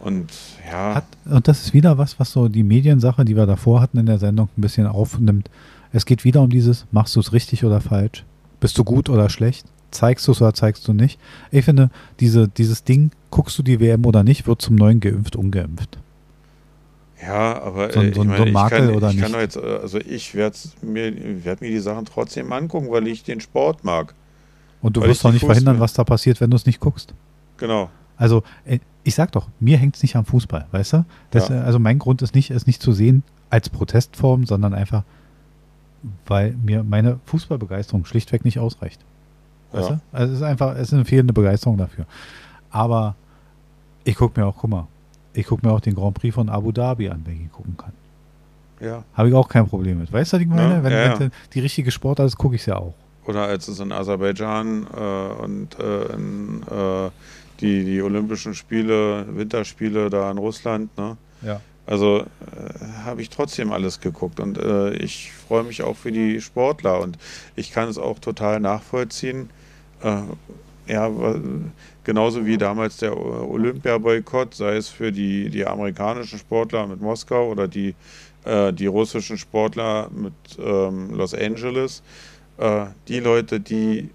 [0.00, 0.32] Und
[0.68, 0.96] ja.
[0.96, 4.06] Hat, und das ist wieder was, was so die Mediensache, die wir davor hatten in
[4.06, 5.48] der Sendung, ein bisschen aufnimmt.
[5.92, 8.24] Es geht wieder um dieses, machst du es richtig oder falsch?
[8.62, 9.66] Bist du gut oder schlecht?
[9.90, 11.18] Zeigst du es oder zeigst du nicht?
[11.50, 11.90] Ich finde,
[12.20, 15.98] diese, dieses Ding, guckst du die WM oder nicht, wird zum neuen geimpft, ungeimpft.
[17.20, 19.32] Ja, aber so, äh, so, ich, meine, so Makel ich kann, oder ich nicht.
[19.32, 23.24] kann jetzt, äh, also ich werde mir, werd mir die Sachen trotzdem angucken, weil ich
[23.24, 24.14] den Sport mag.
[24.80, 27.14] Und du wirst doch nicht verhindern, was da passiert, wenn du es nicht guckst.
[27.56, 27.90] Genau.
[28.16, 31.04] Also, äh, ich sag doch, mir hängt es nicht am Fußball, weißt du?
[31.32, 31.62] Das, Ja.
[31.62, 35.02] Also mein Grund ist nicht, es nicht zu sehen als Protestform, sondern einfach,
[36.26, 39.00] weil mir meine Fußballbegeisterung schlichtweg nicht ausreicht.
[39.72, 39.94] Weißt Ja.
[39.96, 40.00] du?
[40.16, 42.06] Also es ist einfach, es ist eine fehlende Begeisterung dafür.
[42.70, 43.14] Aber
[44.04, 44.86] ich gucke mir auch, guck mal,
[45.34, 47.76] ich gucke mir auch den Grand Prix von Abu Dhabi an, wenn ich ihn gucken
[47.76, 47.92] kann.
[48.80, 49.04] Ja.
[49.14, 50.12] Habe ich auch kein Problem mit.
[50.12, 50.74] Weißt du, was ich meine?
[50.74, 52.94] Ja, wenn, ja, wenn die richtige Sportart ist, gucke ich es ja auch.
[53.26, 57.10] Oder als es in Aserbaidschan äh, und äh, in, äh,
[57.60, 61.16] die, die Olympischen Spiele, Winterspiele da in Russland, ne?
[61.42, 61.60] Ja.
[61.86, 62.24] Also äh,
[63.04, 67.18] habe ich trotzdem alles geguckt und äh, ich freue mich auch für die Sportler und
[67.56, 69.50] ich kann es auch total nachvollziehen.
[70.02, 70.22] Äh,
[70.86, 71.10] ja,
[72.04, 77.68] genauso wie damals der Olympia-Boykott, sei es für die, die amerikanischen Sportler mit Moskau oder
[77.68, 77.94] die,
[78.44, 82.02] äh, die russischen Sportler mit ähm, Los Angeles.
[82.58, 84.10] Äh, die Leute, die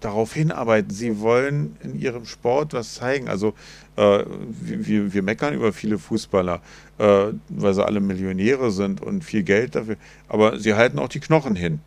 [0.00, 3.28] darauf hinarbeiten, sie wollen in ihrem Sport was zeigen.
[3.28, 3.54] Also
[3.96, 4.24] äh,
[4.60, 6.60] wir, wir meckern über viele Fußballer,
[6.98, 9.96] äh, weil sie alle Millionäre sind und viel Geld dafür,
[10.28, 11.80] aber sie halten auch die Knochen hin.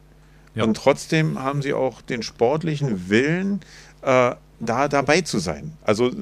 [0.55, 0.63] Ja.
[0.63, 3.61] Und trotzdem haben sie auch den sportlichen Willen,
[4.01, 5.73] äh, da dabei zu sein.
[5.83, 6.13] Also äh,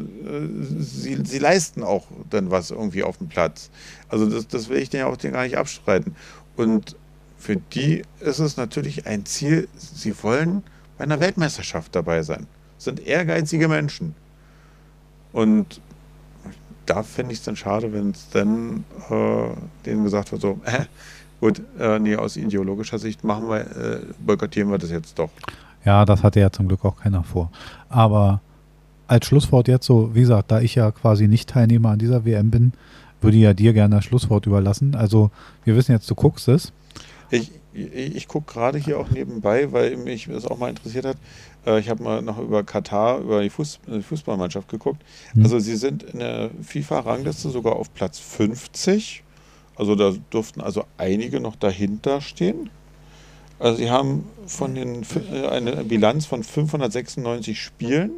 [0.79, 3.69] sie, sie leisten auch dann was irgendwie auf dem Platz.
[4.09, 6.15] Also das, das will ich denen auch gar nicht abstreiten.
[6.55, 6.95] Und
[7.37, 10.63] für die ist es natürlich ein Ziel, sie wollen
[10.97, 12.47] bei einer Weltmeisterschaft dabei sein.
[12.75, 14.15] Das sind ehrgeizige Menschen.
[15.33, 15.81] Und
[16.85, 19.49] da finde ich es dann schade, wenn es dann äh,
[19.85, 20.85] denen gesagt wird, so, äh,
[21.39, 25.29] gut, äh, nee, aus ideologischer Sicht machen wir, äh, boykottieren wir das jetzt doch.
[25.85, 27.51] Ja, das hatte ja zum Glück auch keiner vor.
[27.89, 28.41] Aber
[29.07, 32.51] als Schlusswort jetzt so, wie gesagt, da ich ja quasi nicht Teilnehmer an dieser WM
[32.51, 32.73] bin,
[33.21, 34.95] würde ich ja dir gerne das Schlusswort überlassen.
[34.95, 35.31] Also
[35.63, 36.71] wir wissen jetzt, du guckst es.
[37.29, 41.17] Ich, ich, gucke gerade hier auch nebenbei, weil mich das auch mal interessiert hat.
[41.65, 45.01] Äh, ich habe mal noch über Katar, über die, Fuß, die Fußballmannschaft geguckt.
[45.33, 45.43] Hm.
[45.43, 49.23] Also sie sind in der FIFA-Rangliste sogar auf Platz 50.
[49.75, 52.69] Also da durften also einige noch dahinter stehen.
[53.59, 58.11] Also sie haben von den äh, eine Bilanz von 596 Spielen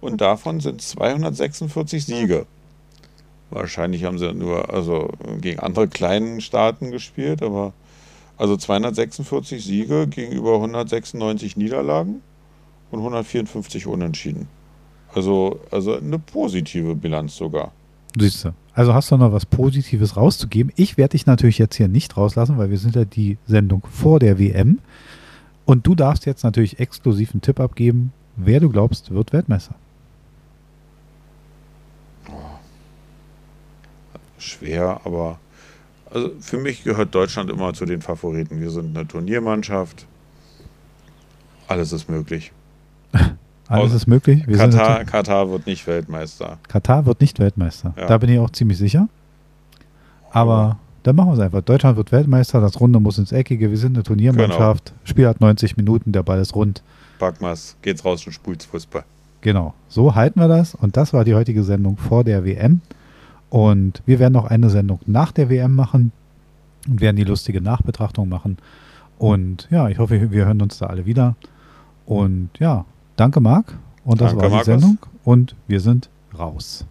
[0.00, 2.46] und davon sind 246 Siege.
[3.50, 7.74] Wahrscheinlich haben sie nur also gegen andere kleinen Staaten gespielt, aber
[8.36, 12.22] also 246 Siege gegenüber 196 Niederlagen
[12.90, 14.48] und 154 Unentschieden.
[15.14, 17.72] Also, also eine positive Bilanz sogar.
[18.18, 18.54] Siehst du.
[18.74, 20.72] Also hast du noch was Positives rauszugeben.
[20.76, 24.18] Ich werde dich natürlich jetzt hier nicht rauslassen, weil wir sind ja die Sendung vor
[24.18, 24.78] der WM.
[25.64, 29.74] Und du darfst jetzt natürlich exklusiv einen Tipp abgeben, wer du glaubst, wird Weltmeister.
[34.38, 35.38] Schwer, aber
[36.12, 38.60] also für mich gehört Deutschland immer zu den Favoriten.
[38.60, 40.06] Wir sind eine Turniermannschaft.
[41.68, 42.52] Alles ist möglich.
[43.68, 44.46] Alles ist möglich.
[44.46, 46.58] Wir Katar, Katar wird nicht Weltmeister.
[46.68, 47.94] Katar wird nicht Weltmeister.
[47.96, 48.06] Ja.
[48.06, 49.08] Da bin ich auch ziemlich sicher.
[50.30, 51.62] Aber dann machen wir es einfach.
[51.62, 53.70] Deutschland wird Weltmeister, das Runde muss ins Eckige.
[53.70, 54.92] Wir sind eine Turniermannschaft.
[55.04, 56.82] Spiel hat 90 Minuten, der Ball ist rund.
[57.18, 59.04] Packmas, geht's raus und spult's Fußball.
[59.40, 60.74] Genau, so halten wir das.
[60.74, 62.80] Und das war die heutige Sendung vor der WM.
[63.52, 66.10] Und wir werden noch eine Sendung nach der WM machen
[66.88, 68.56] und werden die lustige Nachbetrachtung machen.
[69.18, 71.36] Und ja, ich hoffe, wir hören uns da alle wieder.
[72.06, 72.86] Und ja,
[73.16, 73.76] danke Marc.
[74.06, 74.66] Und das Danke, war die Markus.
[74.66, 74.98] Sendung.
[75.22, 76.86] Und wir sind raus.